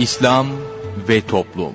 [0.00, 0.46] İslam
[1.08, 1.74] ve Toplum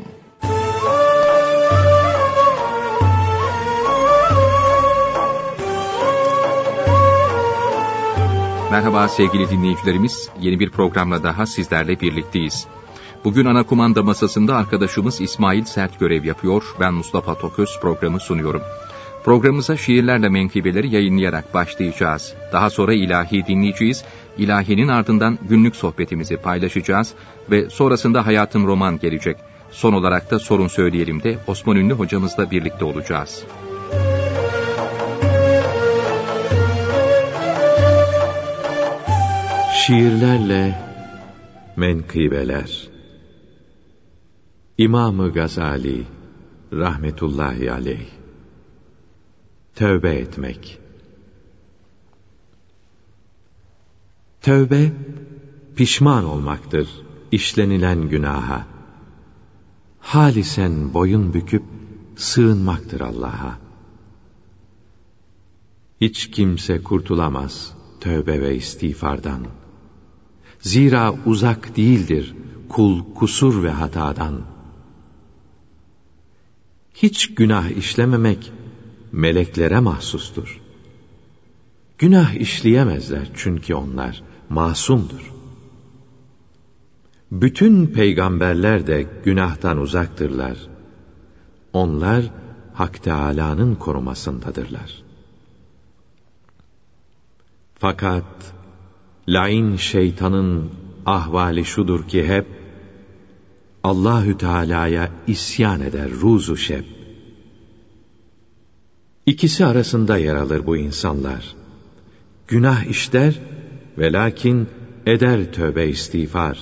[8.72, 12.68] Merhaba sevgili dinleyicilerimiz, yeni bir programla daha sizlerle birlikteyiz.
[13.24, 18.62] Bugün ana kumanda masasında arkadaşımız İsmail Sert görev yapıyor, ben Mustafa Toköz programı sunuyorum.
[19.26, 22.34] Programımıza şiirlerle menkıbeleri yayınlayarak başlayacağız.
[22.54, 24.04] Daha sonra ilahi dinleyeceğiz.
[24.38, 27.14] İlahinin ardından günlük sohbetimizi paylaşacağız
[27.52, 29.38] ve sonrasında hayatın roman gelecek.
[29.72, 33.44] Son olarak da sorun söyleyelim de Osman Ünlü hocamızla birlikte olacağız.
[39.74, 40.80] Şiirlerle
[41.76, 42.88] menkıbeler
[44.78, 46.04] İmam-ı Gazali
[46.74, 48.08] rahmetullahi aleyh
[49.76, 50.85] Tövbe etmek
[54.46, 54.92] Tövbe,
[55.76, 56.90] pişman olmaktır
[57.32, 58.68] işlenilen günaha.
[60.00, 61.64] Halisen boyun büküp
[62.16, 63.60] sığınmaktır Allah'a.
[66.02, 69.48] Hiç kimse kurtulamaz tövbe ve istiğfardan.
[70.60, 72.36] Zira uzak değildir
[72.70, 74.42] kul kusur ve hatadan.
[76.94, 78.52] Hiç günah işlememek
[79.12, 80.62] meleklere mahsustur.
[81.98, 85.34] Günah işleyemezler çünkü onlar masumdur.
[87.32, 90.58] Bütün peygamberler de günahtan uzaktırlar.
[91.74, 92.32] Onlar
[92.74, 95.04] Hak Teâlâ'nın korumasındadırlar.
[97.76, 98.54] Fakat
[99.28, 100.72] lain şeytanın
[101.06, 102.46] ahvali şudur ki hep
[103.84, 106.84] Allahü Teala'ya isyan eder ruzu şeb.
[109.26, 111.56] İkisi arasında yer alır bu insanlar.
[112.48, 113.40] Günah işler
[113.98, 114.68] ve lakin
[115.06, 116.60] eder tövbe istiğfar.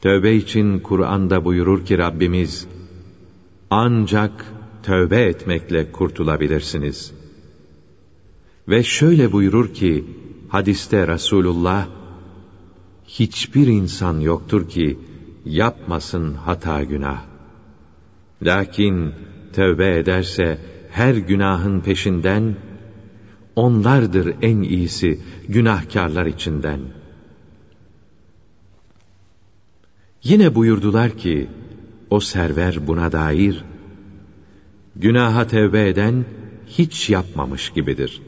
[0.00, 2.66] Tövbe için Kur'an'da buyurur ki Rabbimiz,
[3.70, 4.44] ancak
[4.82, 7.12] tövbe etmekle kurtulabilirsiniz.
[8.68, 10.04] Ve şöyle buyurur ki,
[10.48, 11.88] hadiste Resulullah,
[13.06, 14.98] hiçbir insan yoktur ki,
[15.44, 17.22] yapmasın hata günah.
[18.42, 19.14] Lakin
[19.52, 20.58] tövbe ederse
[20.90, 22.56] her günahın peşinden
[23.64, 26.80] onlardır en iyisi günahkarlar içinden.
[30.24, 31.48] Yine buyurdular ki
[32.10, 33.64] o server buna dair
[34.96, 36.24] günaha tevbe eden
[36.66, 38.22] hiç yapmamış gibidir.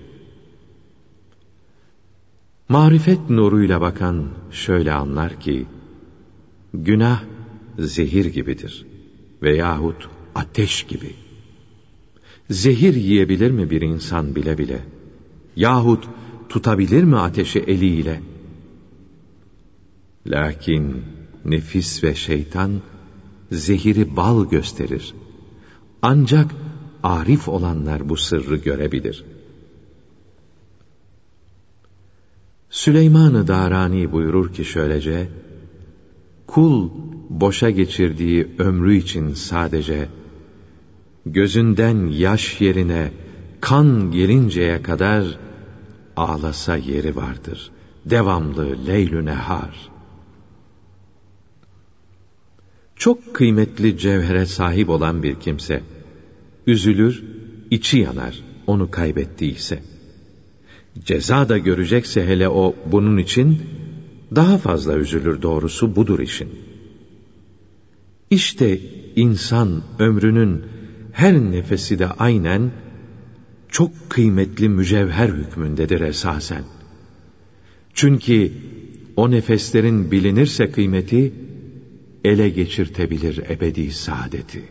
[2.69, 5.67] Marifet nuruyla bakan şöyle anlar ki
[6.75, 7.23] günah
[7.79, 8.87] zehir gibidir
[9.43, 11.13] veyahut ateş gibi.
[12.51, 14.81] Zehir yiyebilir mi bir insan bile bile?
[15.57, 16.09] Yahut
[16.49, 18.21] tutabilir mi ateşi eliyle?
[20.27, 21.03] Lakin
[21.45, 22.81] nefis ve şeytan
[23.53, 25.15] zehiri bal gösterir.
[26.03, 26.55] Ancak
[27.03, 29.25] arif olanlar bu sırrı görebilir.
[32.71, 35.29] Süleyman-ı Darani buyurur ki şöylece,
[36.47, 36.91] Kul
[37.31, 40.09] boşa geçirdiği ömrü için sadece,
[41.27, 43.13] gözünden yaş yerine
[43.61, 45.39] kan gelinceye kadar
[46.17, 47.71] ağlasa yeri vardır.
[48.07, 49.91] Devamlı leylü nehar.
[52.97, 55.83] Çok kıymetli cevhere sahip olan bir kimse,
[56.67, 57.25] üzülür,
[57.71, 59.83] içi yanar onu kaybettiyse.
[61.05, 63.63] Ceza da görecekse hele o bunun için,
[64.35, 66.51] daha fazla üzülür doğrusu budur işin.
[68.31, 68.81] İşte
[69.17, 70.65] insan ömrünün
[71.13, 72.71] her nefesi de aynen
[73.71, 76.65] çok kıymetli mücevher hükmündedir esasen.
[77.95, 78.53] Çünkü
[79.17, 81.33] o nefeslerin bilinirse kıymeti,
[82.25, 84.65] ele geçirtebilir ebedi saadeti.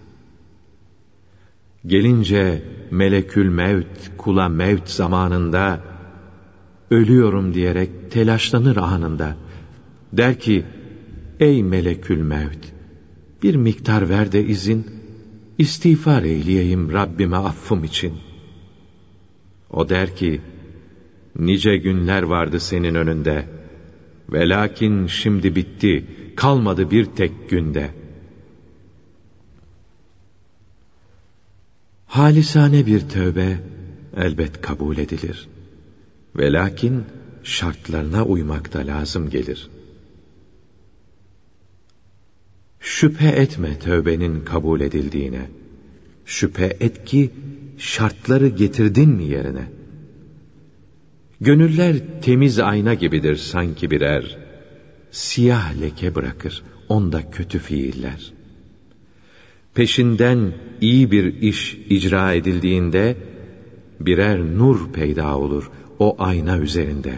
[1.85, 5.83] Gelince melekül mevt kula mevt zamanında,
[6.91, 9.37] ölüyorum diyerek telaşlanır anında.
[10.13, 10.65] Der ki,
[11.39, 12.65] ey melekül mevt,
[13.43, 14.87] bir miktar ver de izin,
[15.57, 18.28] istiğfar eyleyeyim Rabbime affım için.''
[19.69, 20.41] O der ki,
[21.35, 23.45] nice günler vardı senin önünde.
[24.29, 26.05] Ve lakin şimdi bitti,
[26.35, 27.91] kalmadı bir tek günde.
[32.05, 33.59] Halisane bir tövbe
[34.17, 35.47] elbet kabul edilir.
[36.35, 37.03] Ve lakin
[37.43, 39.69] şartlarına uymak da lazım gelir.
[42.79, 45.49] Şüphe etme tövbenin kabul edildiğine.
[46.25, 47.31] Şüphe et ki
[47.79, 49.65] şartları getirdin mi yerine?
[51.41, 54.37] Gönüller temiz ayna gibidir sanki birer.
[55.11, 58.33] siyah leke bırakır onda kötü fiiller.
[59.73, 63.17] Peşinden iyi bir iş icra edildiğinde
[63.99, 67.13] birer nur peyda olur o ayna üzerinde.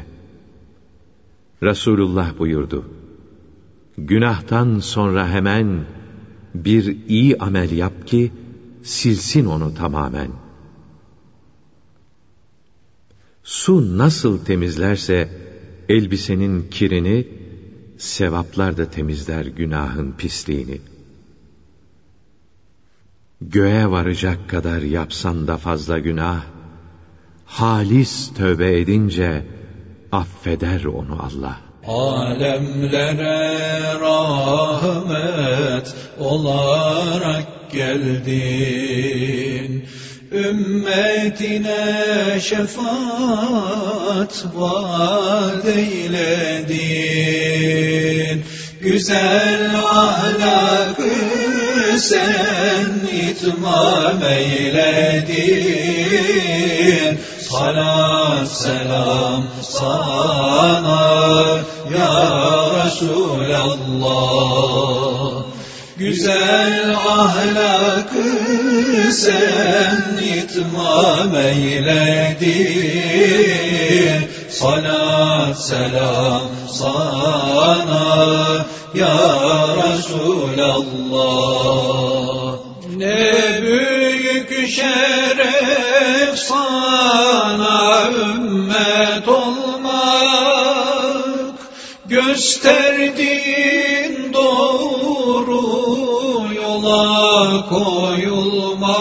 [1.63, 2.85] Resulullah buyurdu.
[3.97, 5.85] Günahtan sonra hemen
[6.55, 8.31] bir iyi amel yap ki
[8.83, 10.31] silsin onu tamamen.
[13.43, 15.29] Su nasıl temizlerse
[15.89, 17.27] elbisenin kirini,
[17.97, 20.81] sevaplar da temizler günahın pisliğini.
[23.41, 26.43] Göğe varacak kadar yapsan da fazla günah,
[27.45, 29.45] halis tövbe edince
[30.11, 31.61] affeder onu Allah.
[31.87, 33.39] Alemlere
[34.01, 39.50] rahmet olarak geldin.
[40.31, 41.95] Ümmetine
[42.41, 46.81] şefaat vaat eyledin.
[48.81, 51.09] Güzel ahlakı
[51.97, 55.71] sen itmam eyledin.
[57.39, 61.63] Salat selam sana
[61.95, 62.31] ya
[62.85, 64.61] Resulallah
[65.97, 68.23] Güzel ahlakı
[69.11, 72.91] sen itmam eyledin.
[74.49, 78.65] Salat selam sana
[78.95, 79.17] ya
[79.77, 81.31] Resulallah.
[82.95, 89.10] Ne büyük şeref sana ümmet
[92.11, 94.03] Gösterdiğin
[94.33, 95.61] doğru
[96.55, 98.91] yola koyulmak.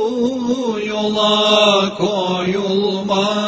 [0.85, 3.42] yola koyulmak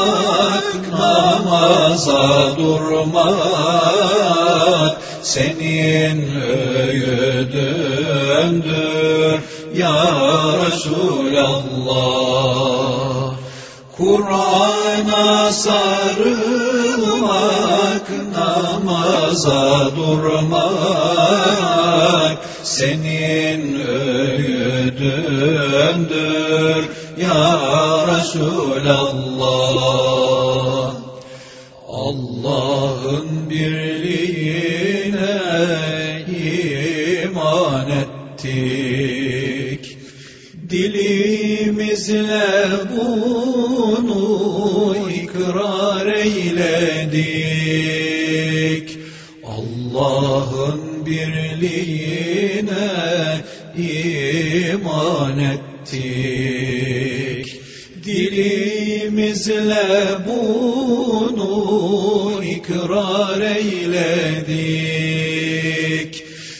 [0.99, 3.83] Namaza durmak
[5.23, 6.19] Senin
[6.83, 7.83] öğüdündür
[9.75, 9.97] Ya
[10.67, 12.32] Resulallah
[14.03, 16.37] Kur'an'a sarılmak,
[18.35, 20.69] namaza durmak,
[22.63, 24.93] senin öğüdündür
[27.17, 29.83] ya Resulallah.
[31.89, 35.37] Allah'ın birliğine
[37.25, 39.99] iman ettik.
[41.93, 44.17] Dilimizle bunu
[45.23, 47.19] ikrar eyledik.
[49.45, 52.89] Allah'ın birliğine
[53.77, 55.93] iman ettik.
[58.05, 59.87] Dilimizle
[60.27, 61.45] bunu
[62.45, 64.53] ikrar eyledik.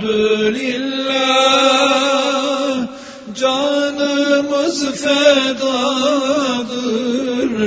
[3.34, 5.66] Canımız fedadır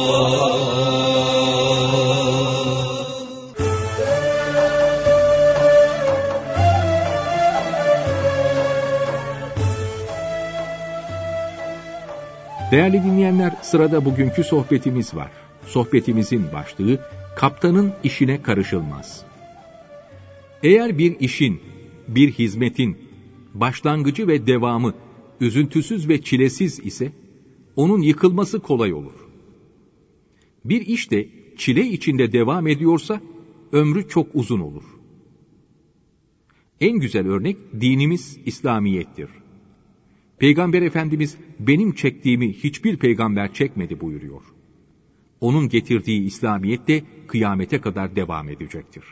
[12.71, 15.44] Değerli dinleyenler, sırada bugünkü sohbetimiz var.
[15.67, 17.01] Sohbetimizin başlığı,
[17.37, 19.25] kaptanın işine karışılmaz.
[20.63, 21.61] Eğer bir işin,
[22.09, 22.97] bir hizmetin,
[23.55, 24.95] başlangıcı ve devamı
[25.41, 27.13] üzüntüsüz ve çilesiz ise,
[27.77, 29.29] onun yıkılması kolay olur.
[30.65, 33.21] Bir iş de çile içinde devam ediyorsa,
[33.73, 34.85] ömrü çok uzun olur.
[36.81, 39.29] En güzel örnek dinimiz İslamiyettir.
[40.39, 44.43] Peygamber Efendimiz benim çektiğimi hiçbir peygamber çekmedi buyuruyor.
[45.45, 49.05] Onun getirdiği İslamiyet de kıyamete kadar devam edecektir.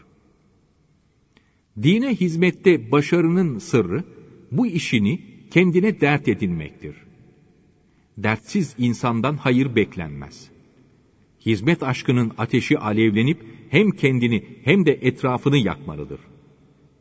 [1.83, 4.05] Dine hizmette başarının sırrı
[4.53, 5.21] bu işini
[5.51, 6.97] kendine dert edinmektir.
[8.19, 10.51] Dertsiz insandan hayır beklenmez.
[11.47, 16.21] Hizmet aşkının ateşi alevlenip hem kendini hem de etrafını yakmalıdır.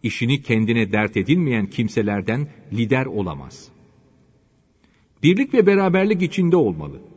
[0.04, 3.72] İşini kendine dert edinmeyen kimselerden lider olamaz.''
[5.24, 7.11] Birlik ve beraberlik içinde olmalı.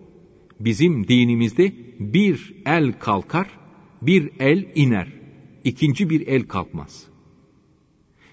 [0.61, 3.49] Bizim dinimizde bir el kalkar,
[4.03, 5.09] bir el iner.
[5.65, 7.07] ikinci bir el kalkmaz.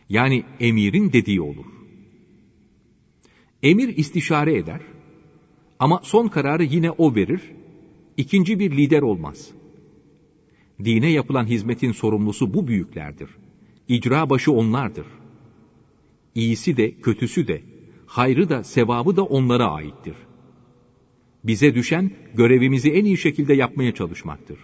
[0.10, 1.66] Yani emirin dediği olur.
[3.64, 4.82] Emir istişare eder
[5.80, 7.42] ama son kararı yine o verir,
[8.18, 9.52] ikinci bir lider olmaz.
[10.84, 13.30] Dine yapılan hizmetin sorumlusu bu büyüklerdir.
[13.88, 15.06] İcra başı onlardır.
[16.36, 17.62] İyisi de kötüsü de
[18.06, 20.16] hayrı da sevabı da onlara aittir.
[21.44, 24.60] Bize düşen görevimizi en iyi şekilde yapmaya çalışmaktır.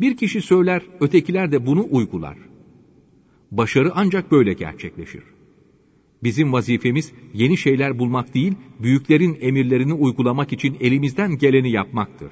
[0.00, 2.36] Bir kişi söyler, ötekiler de bunu uygular.
[3.50, 5.22] Başarı ancak böyle gerçekleşir.
[6.22, 12.30] Bizim vazifemiz yeni şeyler bulmak değil, büyüklerin emirlerini uygulamak için elimizden geleni yapmaktır.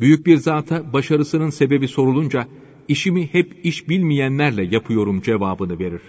[0.00, 2.48] Büyük bir zata başarısının sebebi sorulunca,
[2.88, 6.02] işimi hep iş bilmeyenlerle yapıyorum cevabını verir.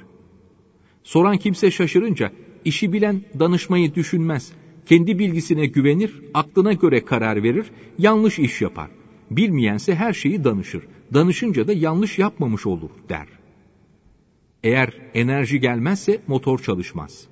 [1.04, 2.32] Soran kimse şaşırınca
[2.66, 4.52] işi bilen danışmayı düşünmez.
[4.86, 7.66] Kendi bilgisine güvenir, aklına göre karar verir,
[8.00, 8.90] yanlış iş yapar.
[9.32, 10.84] Bilmeyense her şeyi danışır.
[11.14, 13.28] Danışınca da yanlış yapmamış olur der.
[14.64, 17.28] Eğer enerji gelmezse motor çalışmaz.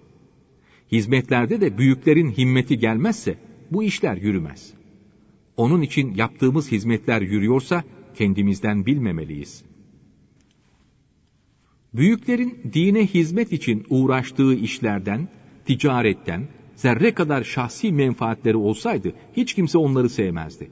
[0.91, 3.37] Hizmetlerde de büyüklerin himmeti gelmezse
[3.71, 4.73] bu işler yürümez.
[5.57, 7.83] Onun için yaptığımız hizmetler yürüyorsa
[8.15, 9.68] kendimizden bilmemeliyiz.''
[11.93, 15.27] Büyüklerin dine hizmet için uğraştığı işlerden,
[15.65, 20.71] ticaretten, zerre kadar şahsi menfaatleri olsaydı hiç kimse onları sevmezdi.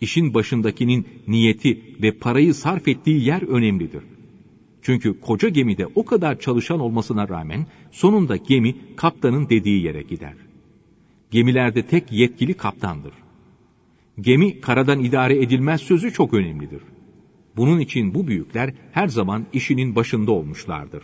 [0.00, 4.02] İşin başındakinin niyeti ve parayı sarf ettiği yer önemlidir.
[4.82, 10.34] Çünkü koca gemide o kadar çalışan olmasına rağmen sonunda gemi kaptanın dediği yere gider.
[11.30, 13.12] Gemilerde tek yetkili kaptandır.
[14.20, 16.82] Gemi karadan idare edilmez sözü çok önemlidir.
[17.56, 21.02] Bunun için bu büyükler her zaman işinin başında olmuşlardır.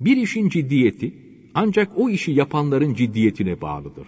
[0.00, 1.14] Bir işin ciddiyeti
[1.54, 4.06] ancak o işi yapanların ciddiyetine bağlıdır.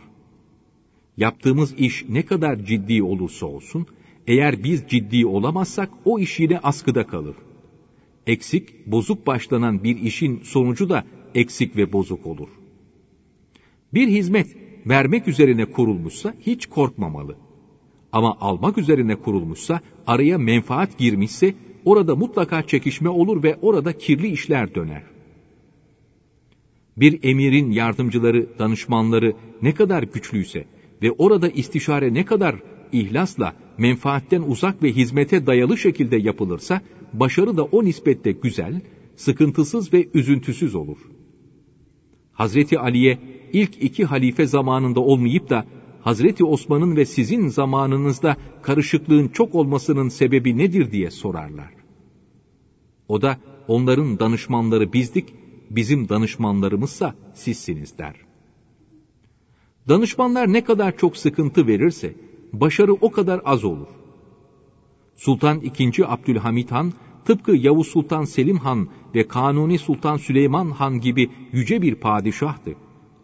[1.17, 3.87] Yaptığımız iş ne kadar ciddi olursa olsun,
[4.27, 7.37] eğer biz ciddi olamazsak o iş yine askıda kalır.
[8.27, 12.49] Eksik, bozuk başlanan bir işin sonucu da eksik ve bozuk olur.
[13.95, 17.37] Bir hizmet vermek üzerine kurulmuşsa hiç korkmamalı.
[18.13, 24.75] Ama almak üzerine kurulmuşsa, araya menfaat girmişse, orada mutlaka çekişme olur ve orada kirli işler
[24.75, 25.03] döner.
[26.97, 30.65] Bir emirin yardımcıları, danışmanları ne kadar güçlüyse
[31.03, 32.57] ve orada istişare ne kadar
[32.93, 36.81] ihlasla, menfaatten uzak ve hizmete dayalı şekilde yapılırsa,
[37.13, 38.81] başarı da o nispette güzel,
[39.17, 40.99] sıkıntısız ve üzüntüsüz olur.
[42.33, 43.19] Hazreti Ali'ye
[43.53, 45.67] ilk iki halife zamanında olmayıp da
[46.01, 51.71] Hazreti Osman'ın ve sizin zamanınızda karışıklığın çok olmasının sebebi nedir diye sorarlar.
[53.09, 53.37] O da
[53.69, 55.35] onların danışmanları bizdik,
[55.71, 58.15] bizim danışmanlarımızsa sizsiniz der.
[59.89, 62.15] Danışmanlar ne kadar çok sıkıntı verirse
[62.53, 63.87] başarı o kadar az olur.
[65.17, 66.05] Sultan II.
[66.07, 66.93] Abdülhamit Han
[67.25, 72.75] tıpkı Yavuz Sultan Selim Han ve Kanuni Sultan Süleyman Han gibi yüce bir padişahtı.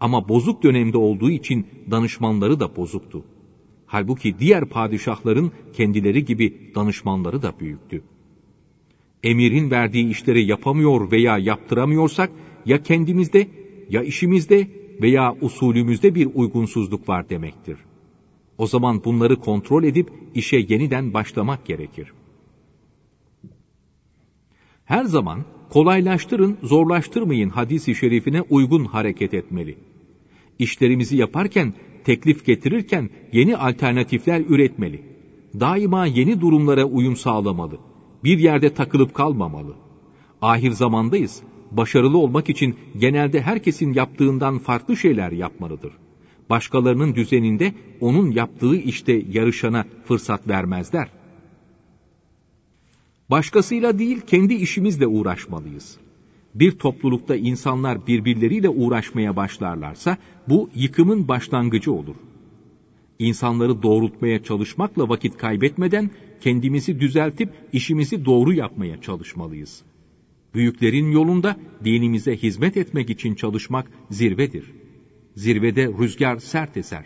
[0.04, 3.24] Ama bozuk dönemde olduğu için danışmanları da bozuktu.
[3.86, 8.02] Halbuki diğer padişahların kendileri gibi danışmanları da büyüktü.
[9.22, 12.30] Emirin verdiği işleri yapamıyor veya yaptıramıyorsak
[12.66, 13.48] ya kendimizde
[13.90, 14.68] ya işimizde
[15.02, 17.78] veya usulümüzde bir uygunsuzluk var demektir.
[18.58, 22.12] O zaman bunları kontrol edip işe yeniden başlamak gerekir.
[24.84, 29.93] Her zaman kolaylaştırın, zorlaştırmayın hadisi şerifine uygun hareket etmeli.
[30.58, 35.02] İşlerimizi yaparken, teklif getirirken yeni alternatifler üretmeli.
[35.60, 37.78] Daima yeni durumlara uyum sağlamalı.
[38.24, 39.74] Bir yerde takılıp kalmamalı.
[40.42, 41.42] Ahir zamandayız.
[41.70, 45.92] Başarılı olmak için genelde herkesin yaptığından farklı şeyler yapmalıdır.
[46.50, 51.08] Başkalarının düzeninde onun yaptığı işte yarışana fırsat vermezler.
[53.30, 55.96] Başkasıyla değil kendi işimizle uğraşmalıyız.
[56.54, 60.16] Bir toplulukta insanlar birbirleriyle uğraşmaya başlarlarsa
[60.48, 62.16] bu yıkımın başlangıcı olur.
[63.18, 69.82] İnsanları doğrultmaya çalışmakla vakit kaybetmeden kendimizi düzeltip işimizi doğru yapmaya çalışmalıyız.
[70.54, 74.72] Büyüklerin yolunda dinimize hizmet etmek için çalışmak zirvedir.
[75.34, 77.04] Zirvede rüzgar sert eser.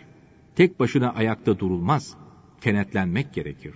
[0.55, 2.15] Tek başına ayakta durulmaz.
[2.61, 3.73] Kenetlenmek gerekir.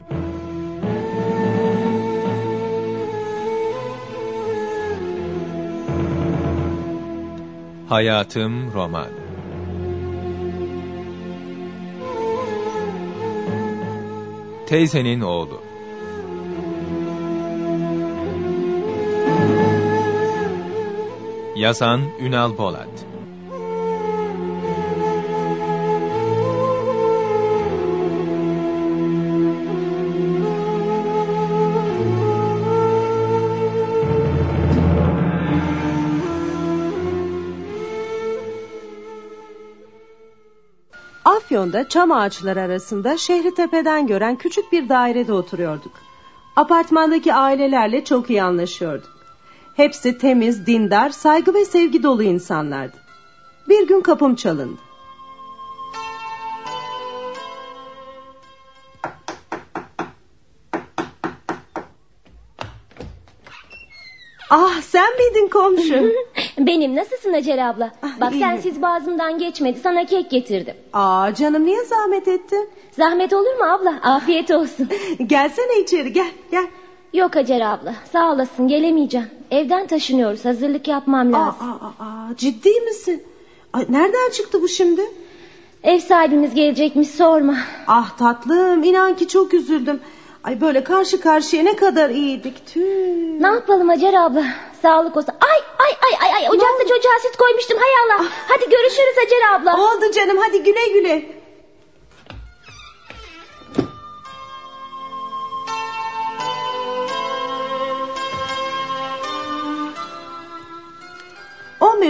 [7.93, 9.07] Hayatım Roman.
[14.67, 15.61] Teyzenin Oğlu.
[21.55, 23.12] Yazan Ünal Bolat
[41.73, 45.91] Afyon'da çam ağaçları arasında şehri tepeden gören küçük bir dairede oturuyorduk.
[46.55, 49.11] Apartmandaki ailelerle çok iyi anlaşıyorduk.
[49.75, 52.97] Hepsi temiz, dindar, saygı ve sevgi dolu insanlardı.
[53.69, 54.79] Bir gün kapım çalındı.
[64.49, 66.13] Ah sen miydin komşu?
[66.57, 67.91] Benim nasılsın Hacer abla?
[68.21, 70.73] Bak sensiz boğazımdan geçmedi sana kek getirdim.
[70.93, 72.69] Aa canım niye zahmet ettin?
[72.91, 73.99] Zahmet olur mu abla?
[74.03, 74.87] Afiyet olsun.
[75.27, 76.67] Gelsene içeri gel gel.
[77.13, 79.27] Yok Hacer abla sağ olasın gelemeyeceğim.
[79.51, 81.67] Evden taşınıyoruz hazırlık yapmam Aa, lazım.
[81.69, 83.23] aa, aa, ciddi misin?
[83.73, 85.01] Ay, nereden çıktı bu şimdi?
[85.83, 87.55] Ev sahibimiz gelecekmiş sorma.
[87.87, 89.99] Ah tatlım inan ki çok üzüldüm.
[90.43, 92.65] Ay böyle karşı karşıya ne kadar iyiydik.
[92.65, 93.39] Tüh.
[93.39, 94.43] Ne yapalım Hacer abla?
[94.83, 95.35] Sağlık olsun.
[95.41, 98.25] Ay ay ay ay ay ocakta çocuğa süt koymuştum hay Allah.
[98.47, 99.83] Hadi görüşürüz Hacer abla.
[99.83, 101.43] Oldu canım hadi güle güle.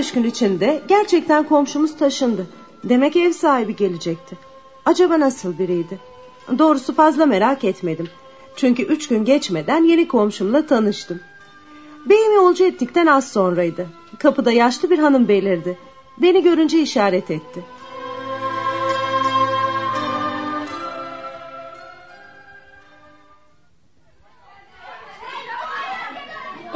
[0.03, 2.47] Beş gün içinde gerçekten komşumuz taşındı.
[2.83, 4.38] Demek ev sahibi gelecekti.
[4.86, 5.99] Acaba nasıl biriydi?
[6.59, 8.09] Doğrusu fazla merak etmedim.
[8.55, 11.19] Çünkü üç gün geçmeden yeni komşumla tanıştım.
[12.05, 13.87] Beyimi yolcu ettikten az sonraydı.
[14.19, 15.77] Kapıda yaşlı bir hanım belirdi.
[16.17, 17.63] Beni görünce işaret etti.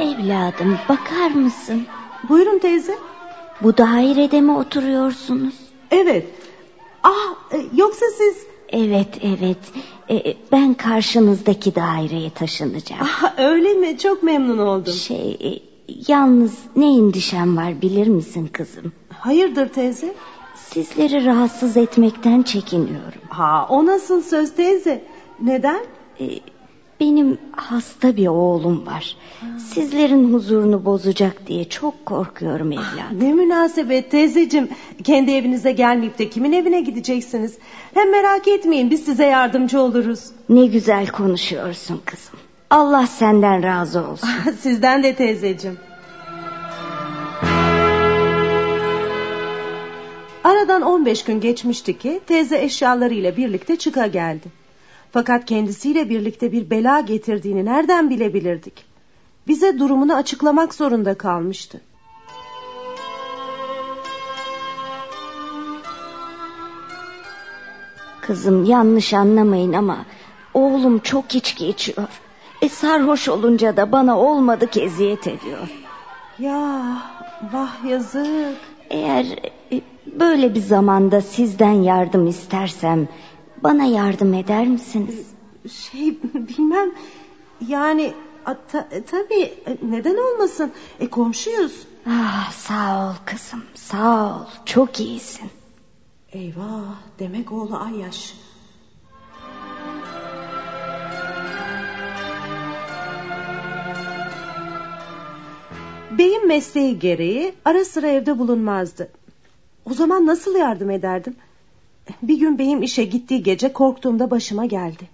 [0.00, 1.86] Evladım bakar mısın?
[2.28, 2.98] Buyurun teyze.
[3.62, 5.54] Bu dairede mi oturuyorsunuz?
[5.90, 6.26] Evet.
[7.02, 8.47] Ah e, yoksa siz...
[8.68, 9.58] Evet evet
[10.10, 13.02] Ee, ben karşınızdaki daireye taşınacağım.
[13.02, 13.98] Ah, öyle mi?
[13.98, 14.92] Çok memnun oldum.
[14.92, 15.50] Şey e,
[16.08, 18.92] yalnız ne endişem var bilir misin kızım?
[19.18, 20.14] Hayırdır teyze?
[20.54, 23.20] Sizleri rahatsız etmekten çekiniyorum.
[23.28, 25.04] Ha, o nasıl söz teyze?
[25.42, 25.80] Neden?
[26.20, 26.24] Ee,
[27.00, 29.16] benim hasta bir oğlum var.
[29.58, 33.20] Sizlerin huzurunu bozacak diye çok korkuyorum evladım.
[33.20, 34.68] Ne münasebet teyzecim.
[35.04, 37.58] Kendi evinize gelmeyip de kimin evine gideceksiniz?
[37.94, 40.20] Hem merak etmeyin biz size yardımcı oluruz.
[40.48, 42.40] Ne güzel konuşuyorsun kızım.
[42.70, 44.28] Allah senden razı olsun.
[44.60, 45.78] Sizden de teyzecim.
[50.44, 54.48] Aradan 15 gün geçmişti ki teyze eşyalarıyla birlikte çıka geldi.
[55.12, 58.84] Fakat kendisiyle birlikte bir bela getirdiğini nereden bilebilirdik?
[59.48, 61.80] Bize durumunu açıklamak zorunda kalmıştı.
[68.20, 70.04] Kızım yanlış anlamayın ama
[70.54, 72.08] oğlum çok içki içiyor.
[72.62, 75.68] E sarhoş olunca da bana olmadık eziyet ediyor.
[76.38, 76.82] Ya
[77.52, 78.56] vah yazık.
[78.90, 79.26] Eğer
[79.72, 83.08] e, böyle bir zamanda sizden yardım istersem
[83.62, 85.26] bana yardım eder misiniz?
[85.72, 86.90] Şey bilmem
[87.68, 88.12] yani
[88.44, 90.72] ta- tabii e, neden olmasın?
[91.00, 91.72] E komşuyuz.
[92.08, 95.50] Ah sağ ol kızım sağ ol çok iyisin.
[96.32, 98.34] Eyvah demek oğlu Ayyaş.
[106.18, 109.08] Beyim mesleği gereği ara sıra evde bulunmazdı.
[109.84, 111.36] O zaman nasıl yardım ederdim?
[112.22, 115.08] Bir gün beyim işe gittiği gece korktuğumda başıma geldi.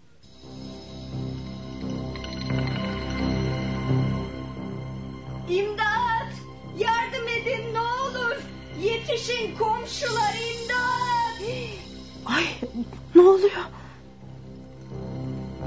[5.49, 6.33] İmdat!
[6.79, 8.37] Yardım edin ne olur!
[8.83, 11.51] Yetişin komşular imdat!
[12.27, 12.45] Ay
[13.15, 13.65] ne oluyor?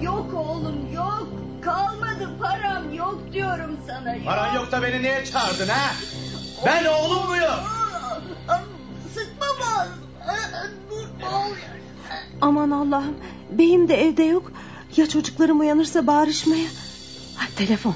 [0.01, 1.27] Yok oğlum yok.
[1.61, 4.15] Kalmadı param yok diyorum sana.
[4.15, 4.25] Yok.
[4.25, 5.91] Paran yok da beni niye çağırdın ha?
[6.65, 7.59] Ben oğlum muyum?
[9.13, 9.87] Sıkma bal.
[10.89, 11.06] Dur?
[12.41, 13.15] Aman Allah'ım
[13.51, 14.51] beyim de evde yok.
[14.95, 16.67] Ya çocuklarım uyanırsa bağırışmaya.
[17.41, 17.95] Ay telefon.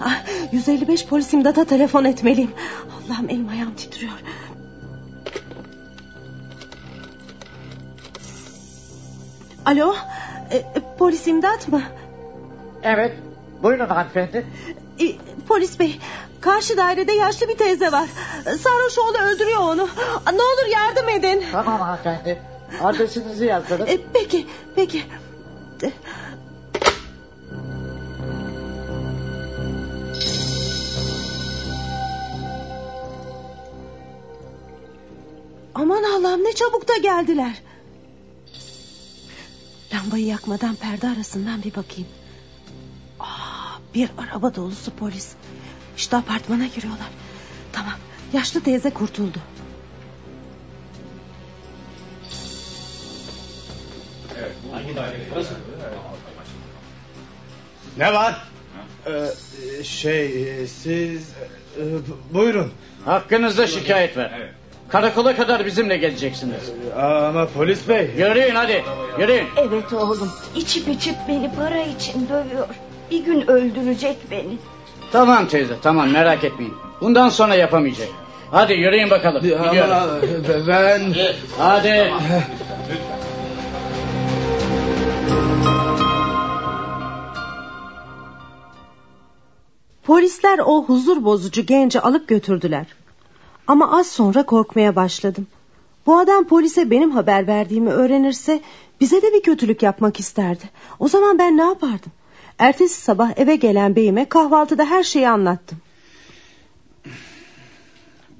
[0.00, 0.16] Ay,
[0.52, 2.50] 155 polis imdata telefon etmeliyim.
[3.06, 4.12] Allah'ım elim ayağım titriyor.
[9.66, 9.94] Alo
[10.50, 10.64] e, e,
[10.98, 11.82] polis imdat mı?
[12.82, 13.16] Evet.
[13.62, 14.46] Buyurun hanımefendi.
[15.00, 15.04] E,
[15.48, 16.00] polis bey
[16.40, 18.08] karşı dairede yaşlı bir teyze var.
[18.44, 19.88] Sarhoş oğlu öldürüyor onu.
[20.32, 21.44] Ne olur yardım edin.
[21.52, 22.49] Tamam hanımefendi.
[22.80, 23.86] Adresinizi yazdırın.
[23.86, 25.02] E, peki peki.
[35.74, 37.62] Aman Allah'ım ne çabuk da geldiler.
[39.92, 42.08] Lambayı yakmadan perde arasından bir bakayım.
[43.20, 45.32] Aa, bir araba dolusu polis.
[45.96, 47.08] İşte apartmana giriyorlar.
[47.72, 47.94] Tamam
[48.32, 49.38] yaşlı teyze kurtuldu.
[57.96, 58.34] Ne var?
[59.06, 60.28] Ee, şey
[60.66, 61.28] siz
[61.76, 61.82] e,
[62.34, 62.72] buyurun.
[63.04, 64.30] Hakkınızda şikayet var.
[64.88, 66.72] Karakola kadar bizimle geleceksiniz.
[66.96, 68.10] Ama polis bey.
[68.18, 68.84] Yürüyün hadi.
[69.18, 69.46] Yürüyün.
[69.56, 70.32] Evet oğlum.
[70.56, 72.66] İçip içip beni para için dövüyor.
[73.10, 74.58] Bir gün öldürecek beni.
[75.12, 76.74] Tamam teyze tamam merak etmeyin.
[77.00, 78.08] Bundan sonra yapamayacak.
[78.50, 79.42] Hadi yürüyün bakalım.
[79.42, 79.90] Gidiyorum.
[79.92, 80.08] Ama
[80.68, 81.02] ben
[81.58, 82.12] Hadi.
[90.10, 92.86] Polisler o huzur bozucu genci alıp götürdüler.
[93.66, 95.46] Ama az sonra korkmaya başladım.
[96.06, 98.60] Bu adam polise benim haber verdiğimi öğrenirse
[99.00, 100.64] bize de bir kötülük yapmak isterdi.
[100.98, 102.12] O zaman ben ne yapardım?
[102.58, 105.78] Ertesi sabah eve gelen beyime kahvaltıda her şeyi anlattım.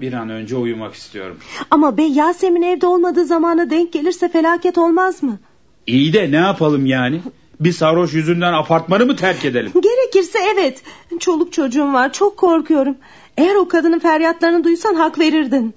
[0.01, 1.39] Bir an önce uyumak istiyorum.
[1.71, 5.39] Ama bey Yasemin evde olmadığı zamana denk gelirse felaket olmaz mı?
[5.87, 7.21] İyi de ne yapalım yani?
[7.61, 9.73] Bir sarhoş yüzünden apartmanı mı terk edelim?
[9.83, 10.83] Gerekirse evet.
[11.21, 12.97] Çoluk çocuğum var çok korkuyorum.
[13.37, 15.75] Eğer o kadının feryatlarını duysan hak verirdin.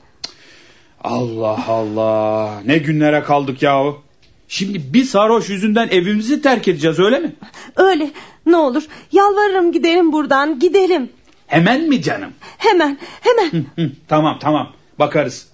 [1.03, 2.61] Allah Allah.
[2.65, 4.01] Ne günlere kaldık yahu.
[4.47, 7.35] Şimdi bir sarhoş yüzünden evimizi terk edeceğiz öyle mi?
[7.75, 8.11] Öyle
[8.45, 11.09] ne olur yalvarırım gidelim buradan gidelim.
[11.47, 12.33] Hemen mi canım?
[12.57, 13.65] Hemen hemen.
[14.07, 15.47] Tamam tamam bakarız.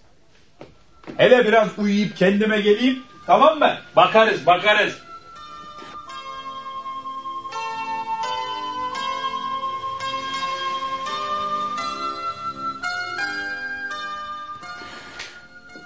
[1.18, 3.00] Hele biraz uyuyup kendime geleyim.
[3.26, 3.74] Tamam mı?
[3.96, 4.94] Bakarız bakarız.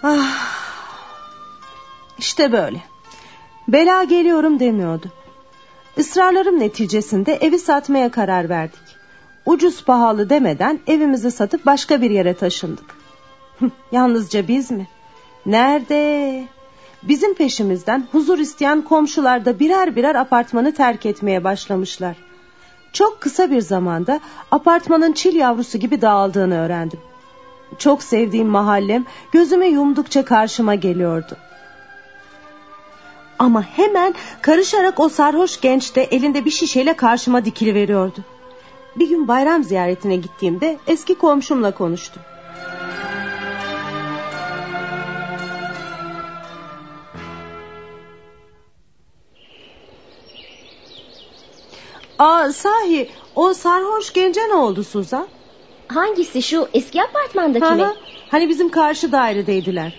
[0.03, 0.53] Ah.
[2.17, 2.81] İşte böyle.
[3.67, 5.11] Bela geliyorum demiyordu.
[5.97, 8.79] Israrlarım neticesinde evi satmaya karar verdik.
[9.45, 12.85] Ucuz pahalı demeden evimizi satıp başka bir yere taşındık.
[13.91, 14.87] Yalnızca biz mi?
[15.45, 16.43] Nerede?
[17.03, 22.15] Bizim peşimizden huzur isteyen komşular da birer birer apartmanı terk etmeye başlamışlar.
[22.93, 24.19] Çok kısa bir zamanda
[24.51, 26.99] apartmanın çil yavrusu gibi dağıldığını öğrendim.
[27.79, 31.37] Çok sevdiğim mahallem gözüme yumdukça karşıma geliyordu.
[33.39, 38.19] Ama hemen karışarak o sarhoş genç de elinde bir şişeyle karşıma dikili veriyordu.
[38.95, 42.21] Bir gün bayram ziyaretine gittiğimde eski komşumla konuştum.
[52.19, 55.27] Aa sahi o sarhoş gence ne oldu Suzan?
[55.87, 57.81] Hangisi şu eski apartmandaki mi?
[57.81, 57.95] Hı hı.
[58.31, 59.93] Hani bizim karşı dairedeydiler.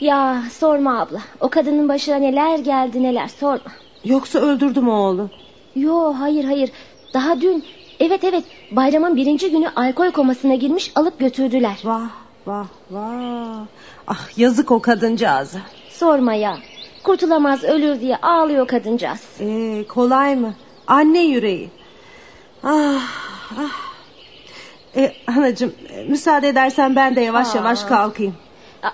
[0.00, 1.20] Ya sorma abla.
[1.40, 3.72] O kadının başına neler geldi neler sorma.
[4.04, 5.28] Yoksa öldürdü mü oğlu?
[5.76, 6.70] Yo hayır hayır.
[7.14, 7.64] Daha dün
[8.00, 11.78] evet evet bayramın birinci günü alkol komasına girmiş alıp götürdüler.
[11.84, 12.10] Vah
[12.46, 13.66] vah vah.
[14.06, 15.58] Ah yazık o kadıncağıza.
[15.90, 16.58] Sorma ya.
[17.04, 19.20] Kurtulamaz ölür diye ağlıyor kadıncağız.
[19.40, 20.54] Ee, kolay mı?
[20.86, 21.70] Anne yüreği.
[22.62, 23.02] Ah
[23.58, 23.93] ah.
[24.96, 27.58] E, e, müsaade edersen ben de yavaş Aa.
[27.58, 28.34] yavaş kalkayım.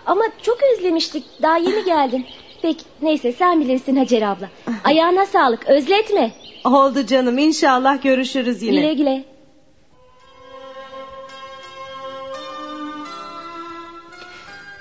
[0.06, 2.26] Ama çok özlemiştik daha yeni geldin.
[2.62, 4.48] Peki neyse sen bilirsin Hacer abla.
[4.84, 6.32] Ayağına sağlık özletme.
[6.64, 8.80] Oldu canım inşallah görüşürüz yine.
[8.80, 9.24] Güle güle.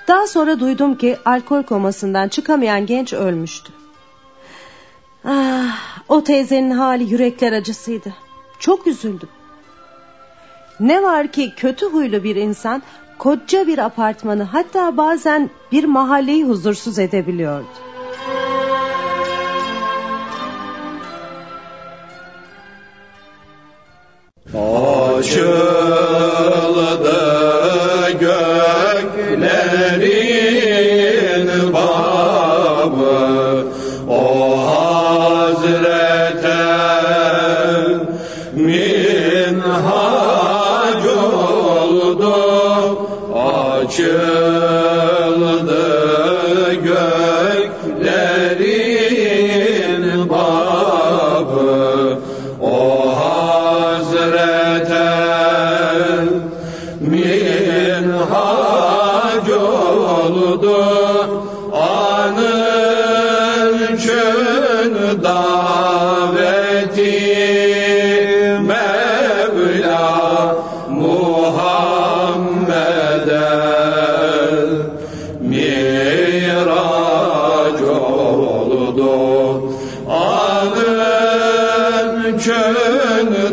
[0.08, 3.74] Daha sonra duydum ki alkol komasından çıkamayan genç ölmüştü.
[5.26, 8.14] Ah, o teyzenin hali yürekler acısıydı.
[8.60, 9.30] Çok üzüldüm.
[10.80, 12.84] Ne var ki kötü huylu bir insan
[13.18, 17.68] koca bir apartmanı hatta bazen bir mahalleyi huzursuz edebiliyordu.
[25.20, 27.19] Açıldı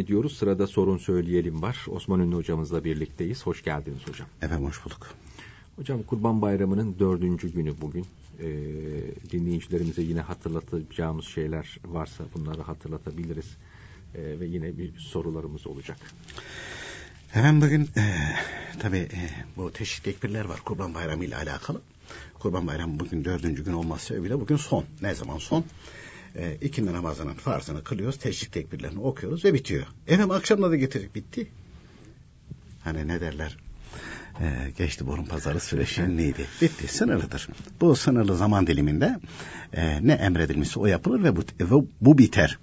[0.04, 0.38] ediyoruz.
[0.38, 1.86] Sırada sorun söyleyelim var.
[1.88, 3.46] Osman Ünlü hocamızla birlikteyiz.
[3.46, 4.28] Hoş geldiniz hocam.
[4.42, 5.08] Efendim hoş bulduk.
[5.76, 8.06] Hocam Kurban Bayramı'nın dördüncü günü bugün.
[8.40, 8.46] Ee,
[9.32, 13.58] dinleyicilerimize yine hatırlatacağımız şeyler varsa bunları hatırlatabiliriz.
[14.16, 15.98] Ee, ve yine bir sorularımız olacak.
[17.30, 18.04] Efendim bugün e,
[18.80, 21.82] tabii e, bu teşvik tekbirler var Kurban Bayramı ile alakalı.
[22.40, 24.86] Kurban Bayramı bugün dördüncü gün olması sebebiyle bugün son.
[25.02, 25.66] Ne zaman son?
[26.36, 28.18] E, ikindi namazının farzını kılıyoruz.
[28.18, 29.86] Teşvik tekbirlerini okuyoruz ve bitiyor.
[30.08, 31.48] Efendim akşamda da getirdik bitti.
[32.84, 33.58] Hani ne derler?
[34.42, 36.46] E, geçti borun pazarı süreci neydi?
[36.62, 36.88] Bitti.
[36.88, 37.48] Sınırlıdır.
[37.82, 39.20] Bu sınırlı zaman diliminde
[39.74, 42.60] e, ne emredilmişse o yapılır ve bu, ve bu biter.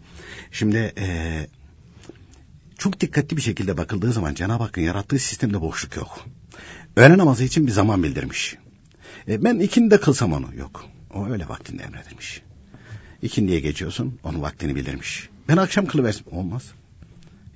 [0.50, 1.46] Şimdi e,
[2.78, 6.26] çok dikkatli bir şekilde bakıldığı zaman Cenab-ı Hakk'ın yarattığı sistemde boşluk yok.
[6.96, 8.56] Öğle namazı için bir zaman bildirmiş.
[9.28, 10.84] E, ben ikindi kılsam onu yok.
[11.14, 12.42] O öyle vaktinde emredilmiş.
[13.22, 15.28] İkindiye geçiyorsun onun vaktini bildirmiş.
[15.48, 16.24] Ben akşam kılıversin.
[16.30, 16.72] Olmaz.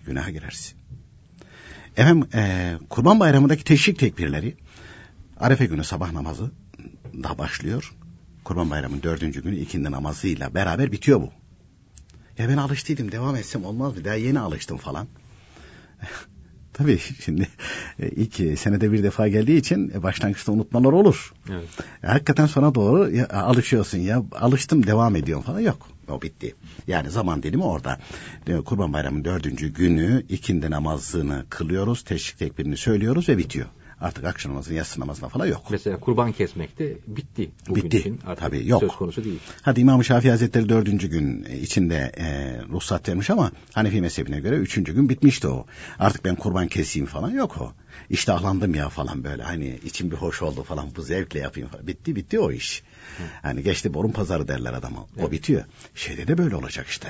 [0.07, 0.75] Günaha girersin.
[1.97, 4.55] Efendim e, Kurban Bayramı'ndaki teşrik tekbirleri
[5.41, 6.51] Arefe günü sabah namazı
[7.23, 7.95] da başlıyor.
[8.45, 11.33] Kurban Bayramı'nın dördüncü günü ikindi namazıyla beraber bitiyor bu.
[12.39, 14.05] Ya ben alıştıydım devam etsem olmaz mı?
[14.05, 15.07] Daha yeni alıştım falan.
[16.75, 17.49] Tabii şimdi
[18.01, 21.33] e, ilk senede bir defa geldiği için e, başlangıçta unutmalar olur.
[21.51, 21.69] Evet.
[22.05, 25.89] E, Hakikaten sonra doğru ya, alışıyorsun ya alıştım devam ediyorum falan yok.
[26.09, 26.55] O bitti.
[26.87, 27.99] Yani zaman dilimi orada.
[28.47, 32.03] E, Kurban Bayramı'nın dördüncü günü ikindi namazını kılıyoruz.
[32.05, 33.67] Teşrik tekbirini söylüyoruz ve bitiyor.
[34.05, 35.63] Artık akşam namazına, yatsı namazına falan yok.
[35.71, 37.51] Mesela kurban kesmek de bitti.
[37.69, 37.97] Bugün Bitti.
[37.99, 38.81] Için artık Tabii yok.
[38.81, 39.39] Söz konusu değil.
[39.63, 44.95] Hadi İmam Şafii Hazretleri dördüncü gün içinde e, ruhsat vermiş ama Hanefi mezhebine göre üçüncü
[44.95, 45.67] gün bitmişti o.
[45.99, 47.73] Artık ben kurban keseyim falan yok o.
[48.11, 51.87] İştahlandım ya falan böyle hani içim bir hoş oldu falan bu zevkle yapayım falan.
[51.87, 52.83] Bitti bitti o iş.
[53.43, 55.07] Hani geçti borun pazarı derler adama.
[55.23, 55.65] O bitiyor.
[55.95, 57.09] Şeyde de böyle olacak işte.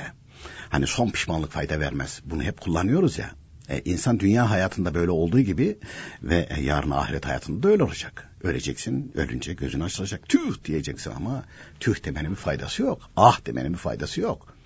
[0.68, 2.20] Hani son pişmanlık fayda vermez.
[2.24, 3.30] Bunu hep kullanıyoruz ya.
[3.68, 5.78] E, insan dünya hayatında böyle olduğu gibi
[6.22, 8.30] ve e, yarın ahiret hayatında da öyle olacak.
[8.42, 10.28] Öleceksin, ölünce gözün açılacak.
[10.28, 11.44] Tüh diyeceksin ama
[11.80, 13.10] tüh demenin bir faydası yok.
[13.16, 14.56] Ah demenin bir faydası yok.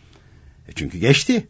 [0.68, 1.48] E, çünkü geçti.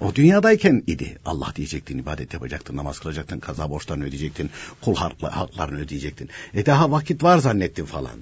[0.00, 1.18] O dünyadayken idi.
[1.24, 6.28] Allah diyecektin, ibadet yapacaktın, namaz kılacaktın, kaza borçlarını ödeyecektin, kul haklarını ödeyecektin.
[6.54, 8.20] E daha vakit var zannettin falan.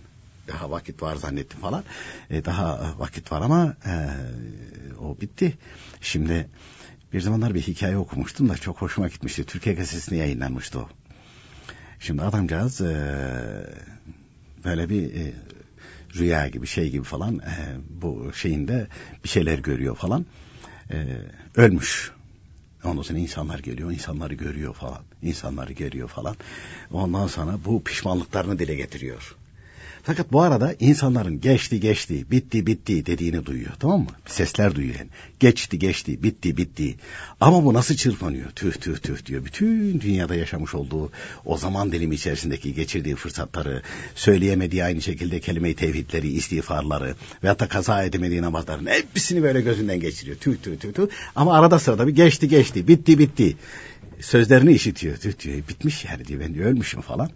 [0.48, 1.84] Daha vakit var zannettim falan.
[2.30, 3.92] E daha vakit var ama e,
[5.00, 5.58] o bitti.
[6.00, 6.48] Şimdi
[7.14, 9.44] bir zamanlar bir hikaye okumuştum da çok hoşuma gitmişti.
[9.44, 10.88] Türkiye Gazetesi'ne yayınlanmıştı o.
[12.00, 12.94] Şimdi adamcağız e,
[14.64, 15.32] böyle bir e,
[16.16, 18.86] rüya gibi şey gibi falan e, bu şeyinde
[19.24, 20.26] bir şeyler görüyor falan.
[20.90, 21.06] E,
[21.56, 22.12] ölmüş.
[22.84, 25.02] Ondan sonra insanlar geliyor, insanları görüyor falan.
[25.22, 26.36] İnsanları görüyor falan.
[26.92, 29.36] Ondan sonra bu pişmanlıklarını dile getiriyor.
[30.06, 34.06] Fakat bu arada insanların geçti geçti, bitti bitti dediğini duyuyor tamam mı?
[34.26, 35.08] Sesler duyuyor yani.
[35.40, 36.96] Geçti geçti, bitti bitti.
[37.40, 38.50] Ama bu nasıl çırpınıyor?
[38.50, 39.44] Tüh tüh tüh diyor.
[39.44, 41.10] Bütün dünyada yaşamış olduğu
[41.44, 43.82] o zaman dilimi içerisindeki geçirdiği fırsatları,
[44.14, 50.36] söyleyemediği aynı şekilde kelime-i tevhidleri, istiğfarları veyahut da kaza edemediği namazların hepsini böyle gözünden geçiriyor.
[50.36, 51.06] Tüh tüh tüh tüh.
[51.36, 53.56] Ama arada sırada bir geçti geçti, bitti bitti
[54.20, 55.16] sözlerini işitiyor.
[55.16, 57.30] Tüh diyor bitmiş yani diyor ben diyor ölmüşüm falan.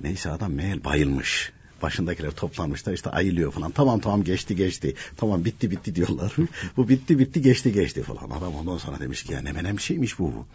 [0.00, 1.52] Neyse adam meğer bayılmış
[1.82, 3.70] başındakiler toplanmışlar işte ayılıyor falan.
[3.70, 4.94] Tamam tamam geçti geçti.
[5.16, 6.32] Tamam bitti bitti diyorlar.
[6.76, 8.30] bu bitti bitti geçti geçti falan.
[8.30, 10.46] Adam ondan sonra demiş ki ya ne menem şeymiş bu.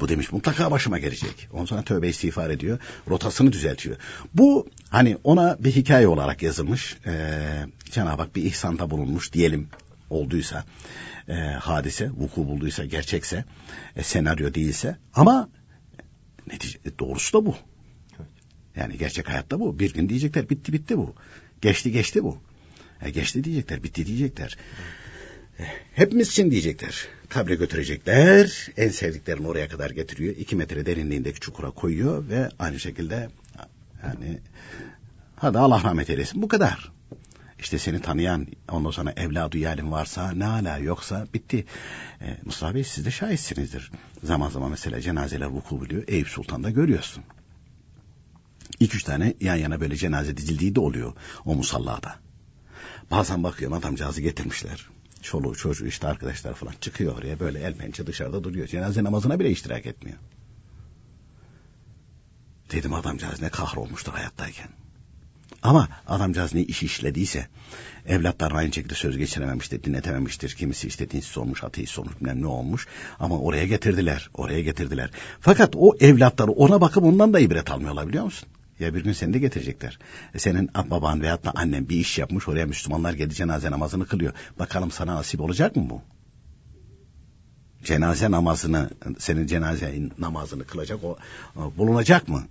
[0.00, 1.48] Bu demiş mutlaka başıma gelecek.
[1.52, 2.78] Ondan sonra tövbe istiğfar ediyor.
[3.08, 3.96] Rotasını düzeltiyor.
[4.34, 6.96] Bu hani ona bir hikaye olarak yazılmış.
[7.06, 9.68] Ee, Cenab-ı Hak bir ihsanda bulunmuş diyelim
[10.10, 10.64] olduysa.
[11.28, 13.44] E, hadise vuku bulduysa gerçekse
[13.96, 15.48] e, senaryo değilse ama
[16.46, 17.54] netice doğrusu da bu.
[18.76, 19.78] Yani gerçek hayatta bu.
[19.78, 21.14] Bir gün diyecekler bitti bitti bu.
[21.60, 22.38] Geçti geçti bu.
[23.02, 24.56] E, geçti diyecekler bitti diyecekler.
[25.58, 27.08] E, hepimiz için diyecekler.
[27.28, 28.68] Kabre götürecekler.
[28.76, 30.36] En sevdiklerini oraya kadar getiriyor.
[30.36, 33.28] iki metre derinliğindeki çukura koyuyor ve aynı şekilde
[34.02, 34.38] yani
[35.36, 36.92] hadi Allah rahmet eylesin bu kadar.
[37.58, 41.64] İşte seni tanıyan ondan sonra evladı yalim varsa ne ala yoksa bitti.
[42.20, 43.90] Ee, Mustafa Bey siz de şahitsinizdir.
[44.22, 46.04] Zaman zaman mesela cenazeler vuku buluyor.
[46.08, 47.24] Eyüp Sultan'da görüyorsun.
[48.80, 51.12] İki üç tane yan yana böyle cenaze dizildiği de oluyor
[51.44, 52.16] o musallada.
[53.10, 54.86] Bazen bakıyorum adamcağızı getirmişler.
[55.22, 58.66] Çoluğu çocuğu işte arkadaşlar falan çıkıyor oraya böyle el pençe dışarıda duruyor.
[58.66, 60.18] Cenaze namazına bile iştirak etmiyor.
[62.72, 64.68] Dedim adamcağız ne kahrolmuştur hayattayken.
[65.62, 67.46] Ama adamcağız ne iş işlediyse
[68.06, 70.50] evlatlarına aynı şekilde söz geçirememiştir, dinletememiştir.
[70.50, 72.86] Kimisi işte dinsiz olmuş, ateist olmuş, bilmem ne olmuş.
[73.18, 75.10] Ama oraya getirdiler, oraya getirdiler.
[75.40, 78.48] Fakat o evlatları ona bakıp ondan da ibret almıyorlar biliyor musun?
[78.80, 79.98] Ya bir gün seni de getirecekler.
[80.34, 84.32] E senin baban veyahut da annen bir iş yapmış oraya Müslümanlar geldi cenaze namazını kılıyor.
[84.58, 86.02] Bakalım sana nasip olacak mı bu?
[87.84, 91.18] Cenaze namazını, senin cenaze namazını kılacak o,
[91.56, 92.42] o bulunacak mı?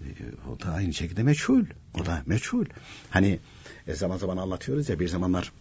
[0.00, 0.08] E,
[0.50, 1.64] o da aynı şekilde meçhul.
[1.94, 2.64] O da meçhul.
[3.10, 3.38] Hani
[3.90, 5.52] e, zaman zaman anlatıyoruz ya bir zamanlar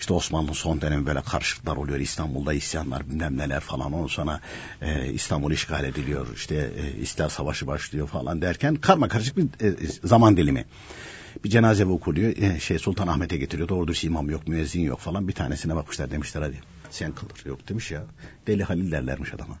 [0.00, 1.98] işte Osmanlı son dönemi böyle karışıklar oluyor.
[1.98, 3.92] İstanbul'da isyanlar bilmem neler falan.
[3.92, 4.40] Ondan sonra
[4.82, 6.26] e, İstanbul işgal ediliyor.
[6.34, 10.64] İşte e, İstiklal Savaşı başlıyor falan derken karma karışık bir e, zaman dilimi.
[11.44, 12.36] Bir cenaze vukuluyor.
[12.36, 13.68] E, şey Sultan Ahmet'e getiriyor.
[13.68, 15.28] Doğru düz imam yok, müezzin yok falan.
[15.28, 17.46] Bir tanesine bakmışlar demişler hadi sen kıldır.
[17.46, 18.04] Yok demiş ya.
[18.46, 19.58] Deli Halil derlermiş adama.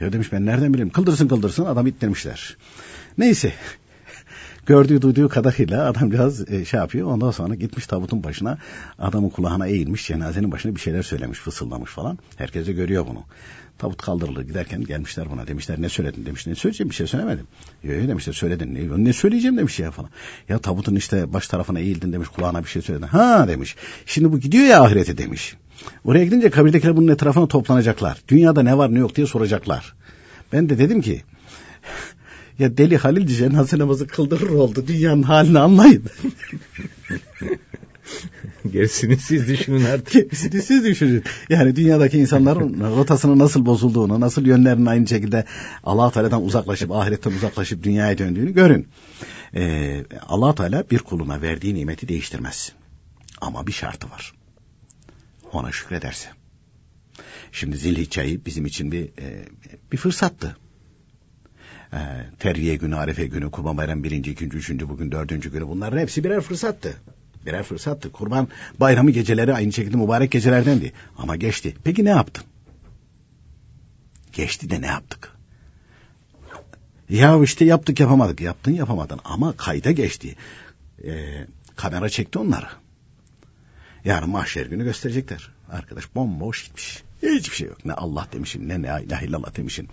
[0.00, 2.56] Ya demiş ben nereden bileyim kıldırsın kıldırsın adam ittirmişler.
[3.18, 3.52] Neyse
[4.66, 7.06] gördüğü duyduğu kadarıyla adamcağız e, şey yapıyor.
[7.06, 8.58] Ondan sonra gitmiş tabutun başına
[8.98, 12.18] adamın kulağına eğilmiş cenazenin başına bir şeyler söylemiş fısıldamış falan.
[12.36, 13.24] Herkes de görüyor bunu.
[13.78, 16.46] Tabut kaldırılır giderken gelmişler buna demişler ne söyledin demiş.
[16.46, 17.46] Ne söyleyeceğim bir şey söylemedim.
[17.82, 20.10] Yok yok demişler söyledin ne, ne söyleyeceğim demiş ya falan.
[20.48, 23.06] Ya tabutun işte baş tarafına eğildin demiş kulağına bir şey söyledin.
[23.06, 23.76] Ha demiş.
[24.06, 25.56] Şimdi bu gidiyor ya ahirete demiş.
[26.04, 28.18] Oraya gidince kabirdekiler bunun etrafına toplanacaklar.
[28.28, 29.94] Dünyada ne var ne yok diye soracaklar.
[30.52, 31.22] Ben de dedim ki
[32.60, 34.84] ya deli Halil cenaze namazı kıldırır oldu.
[34.86, 36.04] Dünyanın halini anlayın.
[38.72, 40.12] Gerisini siz düşünün artık.
[40.12, 41.24] Gerisini siz düşünün.
[41.48, 45.44] Yani dünyadaki insanların rotasının nasıl bozulduğunu, nasıl yönlerinin aynı şekilde
[45.84, 48.88] allah Teala'dan uzaklaşıp, ahiretten uzaklaşıp dünyaya döndüğünü görün.
[49.54, 52.72] Ee, allah Teala bir kuluna verdiği nimeti değiştirmez.
[53.40, 54.32] Ama bir şartı var.
[55.52, 56.28] Ona şükrederse.
[57.52, 59.44] Şimdi zilhicce ayı bizim için bir, e,
[59.92, 60.56] bir fırsattı.
[61.92, 61.98] E,
[62.38, 66.40] Terriye günü, Arefe günü, Kurban Bayramı birinci, ikinci, üçüncü, bugün dördüncü günü bunların hepsi birer
[66.40, 66.96] fırsattı.
[67.46, 68.12] Birer fırsattı.
[68.12, 68.48] Kurban
[68.80, 70.92] bayramı geceleri aynı şekilde mübarek gecelerdendi.
[71.18, 71.76] Ama geçti.
[71.84, 72.44] Peki ne yaptın?
[74.32, 75.32] Geçti de ne yaptık?
[77.08, 78.40] Ya işte yaptık yapamadık.
[78.40, 80.36] Yaptın yapamadın ama kayda geçti.
[81.04, 82.66] Ee, kamera çekti onları.
[84.04, 85.50] Yarın mahşer günü gösterecekler.
[85.70, 87.02] Arkadaş bomboş gitmiş.
[87.22, 87.84] Hiçbir şey yok.
[87.84, 89.88] Ne Allah demişin ne ne ilahe illallah demişin.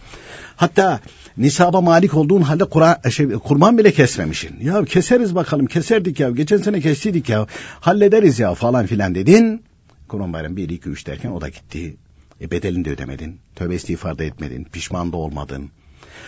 [0.55, 0.99] Hatta
[1.37, 4.59] nisaba malik olduğun halde Kur'an, şey, kurban bile kesmemişin.
[4.61, 6.29] Ya keseriz bakalım keserdik ya.
[6.29, 7.47] Geçen sene kestiydik ya.
[7.79, 9.63] Hallederiz ya falan filan dedin.
[10.07, 11.97] Kurban bayramı 1, 2, 3 derken o da gitti.
[12.41, 13.39] E bedelini de ödemedin.
[13.55, 14.63] Tövbe istiğfar da etmedin.
[14.63, 15.69] Pişman da olmadın.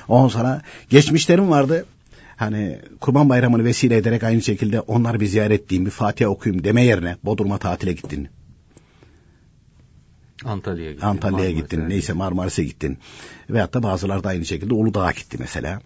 [0.08, 1.86] Ondan sonra geçmişlerim vardı.
[2.38, 6.86] Hani kurban bayramını vesile ederek aynı şekilde onları bir ziyaret edeyim, bir Fatiha okuyayım deme
[6.86, 8.30] yerine Bodrum'a tatile gittin.
[10.45, 11.07] Antalya'ya gittin.
[11.07, 11.89] Antalya'ya gittin.
[11.89, 12.97] Neyse Marmaris'e gittin.
[13.49, 15.81] Veyahut da bazıları da aynı şekilde Uludağ'a gitti mesela.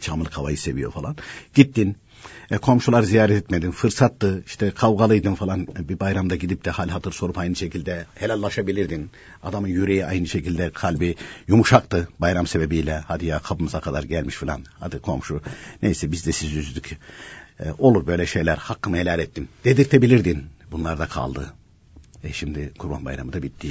[0.00, 1.16] Çamlık havayı seviyor falan.
[1.54, 1.96] Gittin.
[2.50, 3.70] E, komşular ziyaret etmedin.
[3.70, 4.42] Fırsattı.
[4.46, 5.66] işte kavgalıydın falan.
[5.78, 9.10] E, bir bayramda gidip de hal hatır sorup aynı şekilde helallaşabilirdin.
[9.42, 11.14] Adamın yüreği aynı şekilde kalbi
[11.48, 13.02] yumuşaktı bayram sebebiyle.
[13.06, 14.64] Hadi ya kapımıza kadar gelmiş falan.
[14.80, 15.40] Hadi komşu.
[15.82, 16.98] Neyse biz de sizi üzdük.
[17.60, 18.56] E, olur böyle şeyler.
[18.56, 19.48] Hakkımı helal ettim.
[19.64, 20.46] Dedirtebilirdin.
[20.72, 21.52] Bunlar da kaldı.
[22.24, 23.70] E şimdi kurban bayramı da bitti.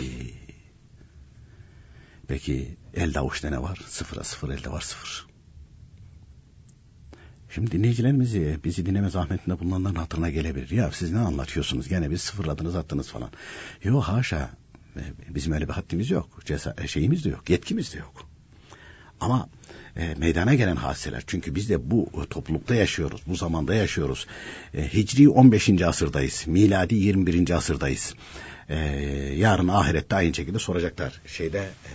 [2.27, 3.79] Peki elde avuçta ne var?
[3.87, 5.27] Sıfıra sıfır elde var sıfır.
[7.49, 10.71] Şimdi dinleyicilerimiz bizi dinleme zahmetinde bulunanların hatırına gelebilir.
[10.71, 11.87] Ya siz ne anlatıyorsunuz?
[11.87, 13.31] Gene biz sıfırladınız attınız falan.
[13.83, 14.49] Yok haşa.
[14.95, 15.01] E,
[15.35, 16.39] bizim öyle bir haddimiz yok.
[16.45, 17.49] Ceza, e, şeyimiz de yok.
[17.49, 18.29] Yetkimiz de yok.
[19.19, 19.49] Ama
[19.97, 21.23] e, meydana gelen hadiseler.
[21.27, 23.21] Çünkü biz de bu toplulukta yaşıyoruz.
[23.27, 24.27] Bu zamanda yaşıyoruz.
[24.73, 25.81] E, Hicri 15.
[25.81, 26.43] asırdayız.
[26.47, 27.49] Miladi 21.
[27.49, 28.13] asırdayız.
[28.69, 28.75] E,
[29.35, 31.21] yarın ahirette aynı şekilde soracaklar.
[31.27, 31.93] Şeyde e,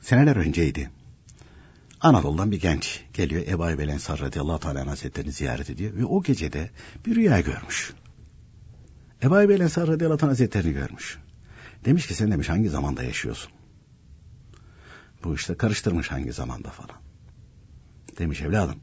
[0.00, 0.90] seneler önceydi.
[2.00, 6.70] Anadolu'dan bir genç geliyor Ebu Ayyub Ensar radıyallahu teala hazretlerini ziyaret ediyor ve o gecede
[7.06, 7.92] bir rüya görmüş.
[9.22, 11.18] Ebu Ayyub Ensar radıyallahu teala hazretlerini görmüş.
[11.84, 13.52] Demiş ki sen demiş hangi zamanda yaşıyorsun?
[15.24, 17.00] Bu işte karıştırmış hangi zamanda falan.
[18.18, 18.80] Demiş evladım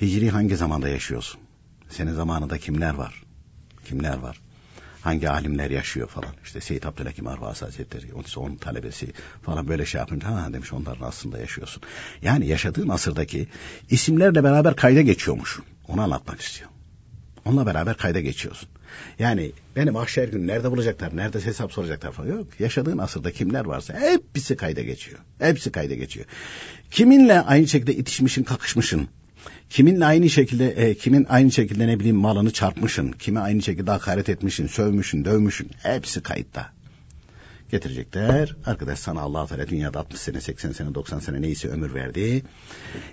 [0.00, 1.40] Hicri hangi zamanda yaşıyorsun?
[1.88, 3.22] Senin zamanında kimler var?
[3.84, 4.40] Kimler var?
[5.00, 6.30] Hangi alimler yaşıyor falan.
[6.44, 8.06] İşte Seyyid Abdülhakim Arvasi Hazretleri,
[8.36, 9.12] onun talebesi
[9.42, 11.82] falan böyle şey yapınca ha demiş onların aslında yaşıyorsun.
[12.22, 13.48] Yani yaşadığın asırdaki
[13.90, 15.58] isimlerle beraber kayda geçiyormuş.
[15.88, 16.70] Onu anlatmak istiyor.
[17.44, 18.68] Onunla beraber kayda geçiyorsun.
[19.18, 22.60] Yani beni mahşer günü nerede bulacaklar, nerede hesap soracaklar falan yok.
[22.60, 25.18] Yaşadığın asırda kimler varsa hepsi kayda geçiyor.
[25.38, 26.26] Hepsi kayda geçiyor.
[26.90, 29.08] Kiminle aynı şekilde itişmişin, kakışmışın,
[29.70, 34.28] kiminle aynı şekilde, e, kimin aynı şekilde ne bileyim malını çarpmışın, kime aynı şekilde hakaret
[34.28, 36.76] etmişin, sövmüşün, dövmüşün, hepsi kayıtta.
[37.70, 38.56] Getirecekler.
[38.66, 42.42] Arkadaş sana Allah Teala dünyada 60 sene, 80 sene, 90 sene neyse ömür verdi.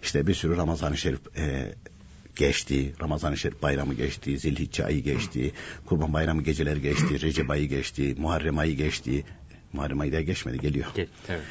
[0.04, 1.76] İşte bir sürü Ramazan-ı Şerif e,
[2.36, 2.94] geçti.
[3.02, 4.40] Ramazan-ı Şerif bayramı geçti.
[4.40, 5.52] Zilhicce ayı geçti.
[5.86, 7.22] Kurban bayramı geceleri geçti.
[7.22, 8.16] Recep ayı geçti.
[8.18, 9.26] Muharrem ayı geçti.
[9.74, 10.88] Muharrem ayı da geçmedi geliyor.
[11.30, 11.42] Evet.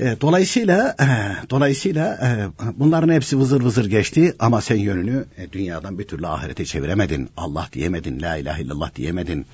[0.00, 1.06] E, dolayısıyla e,
[1.50, 2.28] dolayısıyla e,
[2.74, 7.30] bunların hepsi vızır vızır geçti ama sen yönünü e, dünyadan bir türlü ahirete çeviremedin.
[7.36, 9.46] Allah diyemedin, la ilahe illallah diyemedin.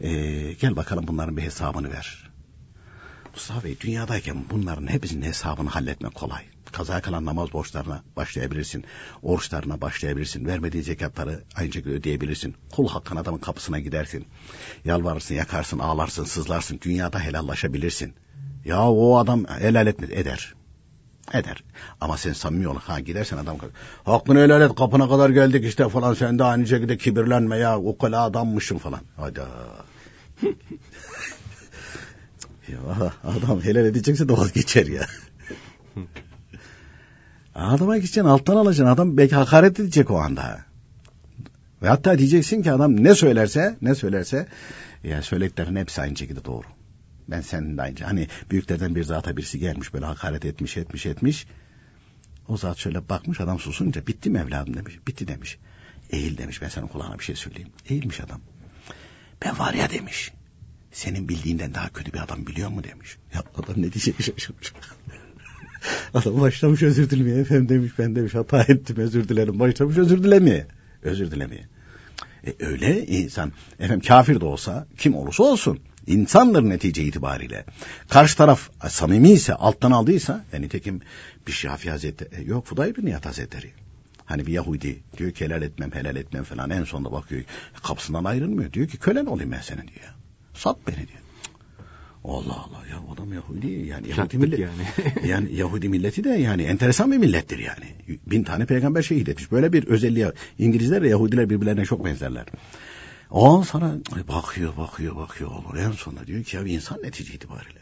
[0.00, 0.10] E,
[0.52, 2.30] gel bakalım bunların bir hesabını ver.
[3.34, 6.42] Mustafa Bey dünyadayken bunların hepsinin hesabını halletmek kolay.
[6.72, 8.84] Kaza kalan namaz borçlarına başlayabilirsin.
[9.22, 10.46] Oruçlarına başlayabilirsin.
[10.46, 12.54] Vermediği zekatları aynı şekilde ödeyebilirsin.
[12.72, 14.26] Kul hakkın adamın kapısına gidersin.
[14.84, 16.80] Yalvarırsın, yakarsın, ağlarsın, sızlarsın.
[16.82, 18.14] Dünyada helallaşabilirsin.
[18.64, 20.10] Ya o adam helal etmez.
[20.10, 20.54] Eder.
[21.32, 21.64] Eder.
[22.00, 22.76] Ama sen samimi ol.
[22.76, 23.56] Ha gidersen adam
[24.04, 27.98] hakkını helal et kapına kadar geldik işte falan sen de aynı şekilde kibirlenme ya o
[27.98, 29.00] kala adammışsın falan.
[29.16, 29.40] Hadi.
[32.68, 32.78] ya
[33.24, 35.06] adam helal edecekse de vazgeçer ya.
[37.62, 38.94] Adama gideceksin alttan alacaksın.
[38.94, 40.64] Adam belki hakaret edecek o anda.
[41.82, 44.48] Ve hatta diyeceksin ki adam ne söylerse ne söylerse
[45.04, 46.66] ya söylediklerin hepsi aynı şekilde doğru.
[47.28, 47.98] Ben senin de aynı.
[48.00, 51.46] Hani büyüklerden bir zata birisi gelmiş böyle hakaret etmiş etmiş etmiş.
[52.48, 54.98] O zat şöyle bakmış adam susunca bitti mi evladım demiş.
[55.06, 55.58] Bitti demiş.
[56.10, 57.68] Eğil demiş ben senin kulağına bir şey söyleyeyim.
[57.88, 58.40] Eğilmiş adam.
[59.44, 60.32] Ben var ya demiş.
[60.92, 63.18] Senin bildiğinden daha kötü bir adam biliyor mu demiş.
[63.34, 64.72] Ya adam ne diyecek şaşırmış.
[66.14, 67.38] Adam başlamış özür dilemeye.
[67.38, 69.60] Efendim demiş ben demiş hata ettim özür dilerim.
[69.60, 70.66] Başlamış özür dilemeye.
[71.02, 71.64] Özür dilemeye.
[72.46, 77.64] E, öyle insan efendim kafir de olsa kim olursa olsun insandır netice itibariyle.
[78.08, 81.00] Karşı taraf samimi ise alttan aldıysa yani nitekim
[81.46, 83.70] bir Şafi Hazretleri yok Fuday bin Nihat Hazretleri.
[84.24, 87.44] Hani bir Yahudi diyor ki helal etmem helal etmem falan en sonunda bakıyor
[87.82, 88.72] kapısından ayrılmıyor.
[88.72, 90.14] Diyor ki kölen olayım ben senin diyor.
[90.54, 91.21] Sat beni diyor.
[92.24, 94.82] Allah Allah ya adam Yahudi yani Yahudi millet yani.
[95.28, 98.18] yani Yahudi milleti de yani enteresan bir millettir yani.
[98.26, 99.52] Bin tane peygamber şehit etmiş.
[99.52, 100.26] Böyle bir özelliği
[100.58, 102.46] İngilizler ve Yahudiler birbirlerine çok benzerler.
[103.30, 103.94] O sana
[104.28, 105.78] bakıyor bakıyor bakıyor olur.
[105.78, 107.80] En sonunda diyor ki ya insan netice itibariyle.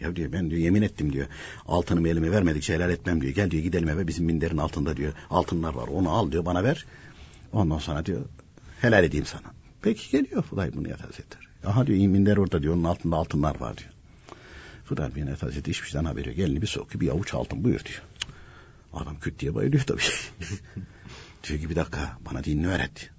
[0.00, 1.26] Ya diyor ben diyor yemin ettim diyor.
[1.66, 3.34] Altınımı elime vermedikçe helal etmem diyor.
[3.34, 5.12] Gel diyor gidelim eve bizim minderin altında diyor.
[5.30, 6.86] Altınlar var onu al diyor bana ver.
[7.52, 8.20] Ondan sonra diyor
[8.80, 9.54] helal edeyim sana.
[9.82, 11.51] Peki geliyor Fuday bunu etter.
[11.66, 13.90] Aha diyor minder orada diyor onun altında altınlar var diyor.
[14.84, 16.38] Fuday bir yataş etti hiçbir şeyden haberi yok.
[16.38, 18.02] Elini bir sokuyor bir avuç altın buyur diyor.
[18.92, 20.00] Adam küt diye bayılıyor tabii.
[21.48, 23.10] diyor ki bir dakika bana dinini öğret.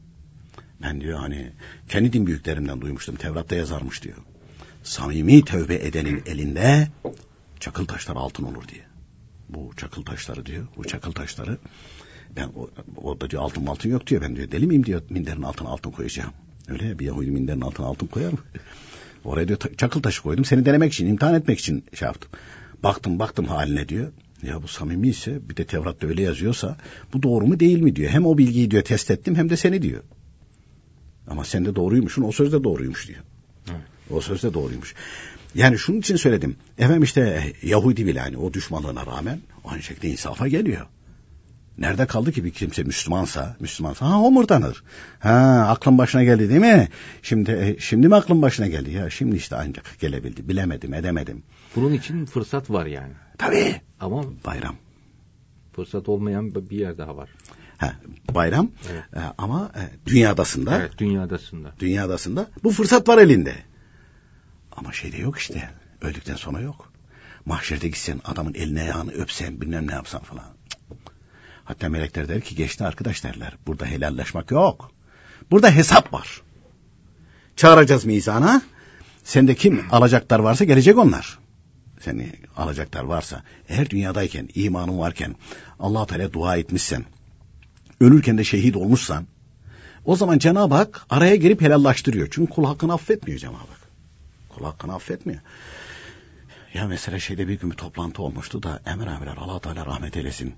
[0.82, 1.52] Ben diyor hani
[1.90, 3.16] kendi din büyüklerimden duymuştum.
[3.16, 4.18] Tevrat'ta yazarmış diyor.
[4.84, 6.88] Samimi tövbe edenin elinde
[7.60, 8.84] çakıl taşlar altın olur diye.
[9.50, 10.68] Bu çakıl taşları diyor.
[10.78, 11.58] Bu çakıl taşları
[12.36, 12.50] ben
[12.98, 14.22] orada diyor altın altın yok diyor.
[14.22, 16.34] Ben diyor deli miyim diyor minderin altına altın koyacağım.
[16.68, 18.38] Öyle bir Yahudi minderin altına altın koyar mı?
[19.24, 20.46] Oraya diyor çakıl taşı koydum.
[20.46, 22.32] Seni denemek için, imtihan etmek için şey yaptım.
[22.84, 24.12] Baktım baktım haline diyor.
[24.44, 26.78] Ya bu samimi ise bir de Tevrat'ta öyle yazıyorsa
[27.14, 28.10] bu doğru mu değil mi diyor.
[28.10, 30.04] Hem o bilgiyi diyor test ettim hem de seni diyor.
[31.28, 33.20] Ama sen de doğruymuşsun o söz de doğruymuş diyor.
[33.72, 33.82] Evet.
[34.10, 34.96] O söz de doğruymuş.
[35.56, 36.56] Yani şunun için söyledim.
[36.78, 40.86] Efendim işte Yahudi bile hani o düşmanlığına rağmen aynı şekilde insafa geliyor.
[41.78, 44.84] Nerede kaldı ki bir kimse Müslümansa, Müslümansa ha homurdanır.
[45.20, 46.90] Ha aklın başına geldi değil mi?
[47.22, 48.92] Şimdi e, şimdi mi aklın başına geldi?
[48.92, 50.50] Ya şimdi işte ancak gelebildi.
[50.50, 51.44] Bilemedim, edemedim.
[51.76, 53.14] Bunun için fırsat var yani.
[53.38, 53.82] Tabii.
[54.00, 54.76] Ama bayram.
[55.76, 57.30] Fırsat olmayan bir yer daha var.
[57.78, 57.94] Ha,
[58.36, 59.04] bayram evet.
[59.14, 60.78] e, ama e, dünyadasında.
[60.78, 61.74] Evet, dünyadasında.
[61.80, 63.56] Dünyadasında bu fırsat var elinde.
[64.72, 65.70] Ama şeyde yok işte.
[66.02, 66.94] Öldükten sonra yok.
[67.46, 70.46] Mahşerde gitsen adamın eline ayağını öpsen bilmem ne yapsan falan.
[71.66, 73.54] Hatta melekler der ki geçti arkadaş derler.
[73.68, 74.92] Burada helallaşmak yok.
[75.52, 76.42] Burada hesap var.
[77.56, 78.62] Çağıracağız mizana.
[79.24, 81.40] Sende kim alacaklar varsa gelecek onlar.
[82.00, 85.36] Seni alacaklar varsa eğer dünyadayken imanın varken
[85.80, 87.06] allah Teala dua etmişsen
[88.00, 89.28] ölürken de şehit olmuşsan
[90.06, 92.28] o zaman Cenab-ı Hak araya girip helallaştırıyor.
[92.32, 93.90] Çünkü kul hakkını affetmiyor Cenab-ı Hak.
[94.50, 95.42] Kul hakkını affetmiyor.
[96.74, 100.56] Ya mesela şeyde bir gün bir toplantı olmuştu da Emir abiler allah Teala rahmet eylesin.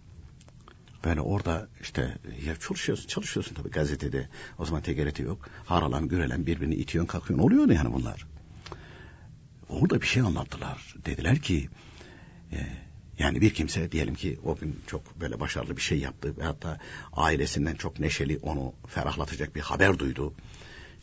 [1.06, 4.30] Böyle orada işte ya çalışıyorsun, çalışıyorsun tabii gazetede.
[4.60, 5.50] O zaman TGRT yok.
[5.66, 7.46] Haralan, gürelen birbirini itiyorsun, kalkıyorsun.
[7.48, 8.28] Oluyor yani bunlar.
[9.70, 10.96] Orada bir şey anlattılar.
[11.06, 11.70] Dediler ki
[12.52, 12.58] e,
[13.20, 16.80] yani bir kimse diyelim ki o gün çok böyle başarılı bir şey yaptı ve hatta
[17.14, 20.34] ailesinden çok neşeli onu ferahlatacak bir haber duydu.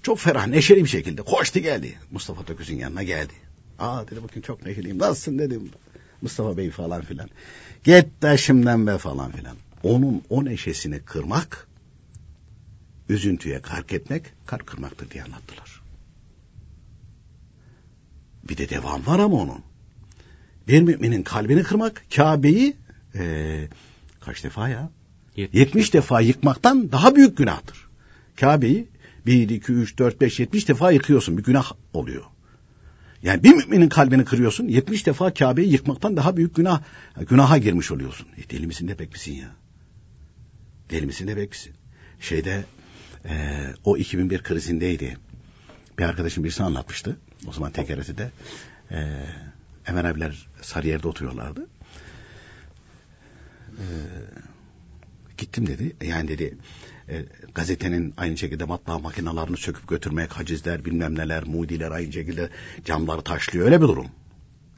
[0.03, 1.99] Çok ferah neşeli bir şekilde koştu geldi.
[2.11, 3.33] Mustafa Töküz'ün yanına geldi.
[3.79, 4.99] Aa dedi bugün çok neşeliyim.
[4.99, 5.71] Nasılsın dedim.
[6.23, 7.29] Mustafa Bey falan filan.
[7.85, 9.57] Git de be falan filan.
[9.83, 11.69] Onun o neşesini kırmak,
[13.09, 15.83] üzüntüye kark etmek, kalp kırmaktır diye anlattılar.
[18.49, 19.61] Bir de devam var ama onun.
[20.69, 22.77] Bir müminin kalbini kırmak, Kabe'yi
[23.15, 23.69] e,
[24.21, 24.91] kaç defa ya?
[25.37, 25.61] 70.
[25.61, 27.89] 70 defa yıkmaktan daha büyük günahtır.
[28.41, 28.89] Kabe'yi
[29.27, 31.39] 1, 2, 3, 4, 5, 70 defa yıkıyorsun.
[31.39, 32.23] Bir günah oluyor.
[33.23, 34.69] Yani bir müminin kalbini kırıyorsun.
[34.69, 36.83] 70 defa Kabe'yi yıkmaktan daha büyük günah
[37.29, 38.27] günaha girmiş oluyorsun.
[38.37, 39.49] E, deli misin ne pek misin ya?
[40.93, 41.73] Deli misin ne pek misin?
[42.21, 42.65] Şeyde
[43.25, 45.17] e, o 2001 krizindeydi.
[45.99, 47.19] Bir arkadaşım birisi anlatmıştı.
[47.49, 48.31] O zaman TGRT'de.
[48.91, 49.27] E,
[49.87, 51.67] Emel abiler Sarıyer'de oturuyorlardı.
[53.71, 53.85] E,
[55.39, 55.97] gittim dedi.
[56.03, 56.59] Yani dedi
[57.09, 57.25] e,
[57.55, 62.51] gazetenin aynı şekilde matbaa makinalarını söküp götürmek, hacizler bilmem neler, mudiler aynı şekilde
[62.85, 63.65] camları taşlıyor.
[63.65, 64.09] Öyle bir durum.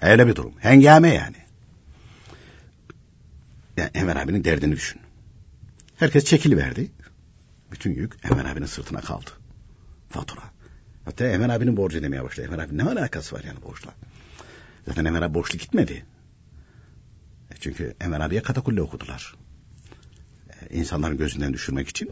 [0.00, 0.52] Öyle bir durum.
[0.58, 1.36] Hengame yani.
[3.76, 5.03] yani Enver abinin derdini düşün.
[6.04, 6.90] Herkes çekiliverdi.
[7.72, 9.30] Bütün yük Enver abinin sırtına kaldı.
[10.10, 10.42] Fatura.
[11.04, 12.46] Hatta Enver abinin borcu demeye başladı.
[12.46, 13.94] Enver abinin ne alakası var yani borçla?
[14.86, 16.04] Zaten Enver abi borçlu gitmedi.
[17.50, 19.34] E, çünkü Enver abiye katakulle okudular
[20.70, 22.10] insanların gözünden düşürmek için.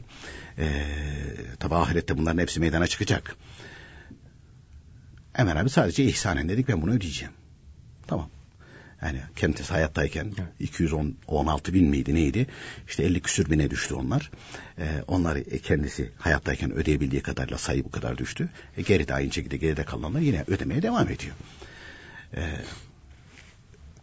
[0.59, 0.85] E,
[1.59, 3.37] tabi ahirette bunların hepsi meydana çıkacak.
[5.39, 7.35] Ömer abi sadece ihsanen dedik ben bunu ödeyeceğim.
[8.07, 8.31] Tamam.
[9.03, 10.49] Yani kendisi hayattayken evet.
[10.61, 12.47] 216 bin miydi neydi?
[12.89, 14.31] İşte 50 küsür bine düştü onlar.
[14.79, 18.49] Ee, onlar kendisi hayattayken ödeyebildiği kadarıyla sayı bu kadar düştü.
[18.77, 21.35] E, geride aynı şekilde geride kalanlar yine ödemeye devam ediyor.
[22.37, 22.41] Ee,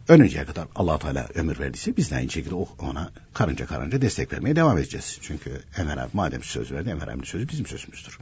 [0.08, 4.56] ölünceye kadar allah Teala ömür verdiyse biz de aynı şekilde ona karınca karınca destek vermeye
[4.56, 5.18] devam edeceğiz.
[5.22, 8.18] Çünkü Enver abi madem söz verdi Enver abinin sözü bizim sözümüzdür.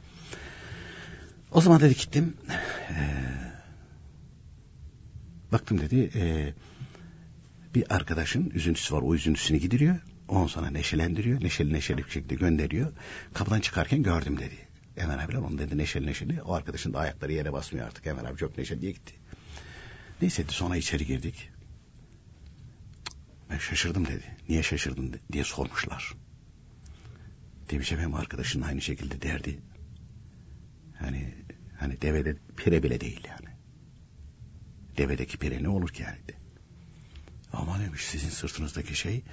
[1.51, 2.33] O zaman dedi gittim.
[2.89, 3.58] Ee,
[5.51, 6.53] baktım dedi e,
[7.75, 9.99] bir arkadaşın üzüntüsü var o üzüntüsünü gideriyor.
[10.27, 11.43] Ondan sonra neşelendiriyor.
[11.43, 12.93] Neşeli neşeli bir şekilde gönderiyor.
[13.33, 14.55] Kapıdan çıkarken gördüm dedi.
[14.97, 16.41] Enver abiler onu dedi neşeli neşeli.
[16.41, 18.07] O arkadaşın da ayakları yere basmıyor artık.
[18.07, 19.13] Enver abi çok neşeli diye gitti.
[20.21, 21.49] Neyse sonra içeri girdik.
[23.49, 24.37] Ben şaşırdım dedi.
[24.49, 26.13] Niye şaşırdın diye sormuşlar.
[27.69, 29.59] Demiş efendim arkadaşının aynı şekilde derdi.
[30.99, 31.33] Hani
[31.79, 33.48] hani devede pire bile değil yani.
[34.99, 36.17] Devedeki pire ne olur ki yani.
[37.53, 39.23] Ama demiş sizin sırtınızdaki şey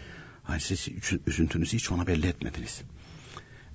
[0.43, 0.89] hani siz
[1.27, 2.83] üzüntünüzü hiç ona belli etmediniz.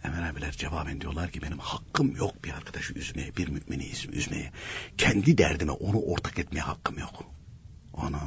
[0.04, 4.52] Emel abiler cevaben diyorlar ki benim hakkım yok bir arkadaşı üzmeye, bir mümini üzmeye.
[4.98, 7.24] Kendi derdime onu ortak etmeye hakkım yok.
[7.94, 8.22] Ana.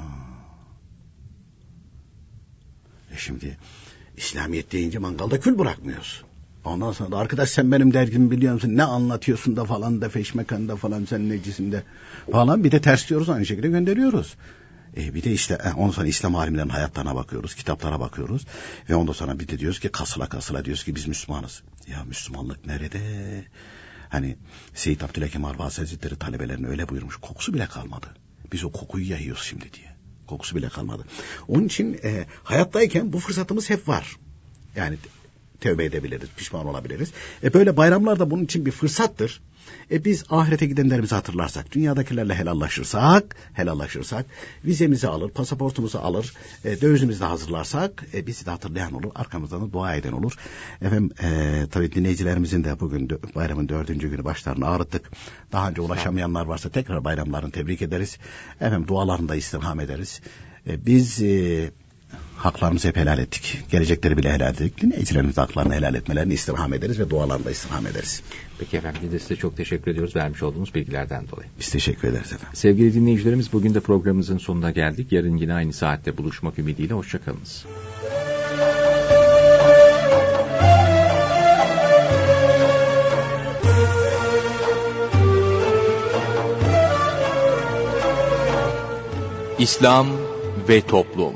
[3.12, 3.58] E şimdi
[4.16, 6.24] İslamiyet deyince mangalda kül bırakmıyoruz.
[6.64, 8.76] Ondan sonra da arkadaş sen benim derdimi biliyor musun?
[8.76, 11.82] Ne anlatıyorsun da falan da feşmekanda falan sen necisin de
[12.32, 14.34] falan bir de ters diyoruz aynı şekilde gönderiyoruz.
[14.96, 18.46] E bir de işte e, ondan sonra İslam alimlerinin hayatlarına bakıyoruz, kitaplara bakıyoruz.
[18.90, 21.62] Ve ondan sonra bir de diyoruz ki kasıla kasıla diyoruz ki biz Müslümanız.
[21.88, 23.00] Ya Müslümanlık nerede?
[24.08, 24.36] Hani
[24.74, 27.16] Seyyid Abdülhakim Arvasi Hazretleri talebelerine öyle buyurmuş.
[27.16, 28.06] Kokusu bile kalmadı.
[28.52, 29.94] Biz o kokuyu yayıyoruz şimdi diye.
[30.26, 31.04] Kokusu bile kalmadı.
[31.48, 34.16] Onun için e, hayattayken bu fırsatımız hep var.
[34.76, 34.96] Yani
[35.60, 37.12] tövbe edebiliriz, pişman olabiliriz.
[37.42, 39.40] E böyle bayramlar da bunun için bir fırsattır.
[39.90, 44.26] E biz ahirete gidenlerimizi hatırlarsak, dünyadakilerle helallaşırsak, helallaşırsak,
[44.64, 46.34] vizemizi alır, pasaportumuzu alır,
[46.64, 50.32] e, dövizimizi de hazırlarsak, e, bizi de hatırlayan olur, arkamızdan da dua eden olur.
[50.82, 55.10] Efendim, e, tabii dinleyicilerimizin de bugün bayramın dördüncü günü başlarını ağrıttık.
[55.52, 58.18] Daha önce ulaşamayanlar varsa tekrar bayramlarını tebrik ederiz.
[58.60, 60.20] Efendim, dualarını da istirham ederiz.
[60.66, 61.22] E, biz...
[61.22, 61.70] E,
[62.36, 63.58] haklarımızı hep helal ettik.
[63.70, 64.82] Gelecekleri bile helal ettik.
[64.82, 68.22] Dinleyicilerimiz haklarını helal etmelerini istirham ederiz ve dualarını da istirham ederiz.
[68.58, 71.48] Peki efendim biz de size çok teşekkür ediyoruz vermiş olduğunuz bilgilerden dolayı.
[71.58, 72.48] Biz teşekkür ederiz efendim.
[72.54, 75.12] Sevgili dinleyicilerimiz bugün de programımızın sonuna geldik.
[75.12, 77.64] Yarın yine aynı saatte buluşmak ümidiyle hoşçakalınız.
[89.58, 90.06] İslam
[90.68, 91.34] ve Toplum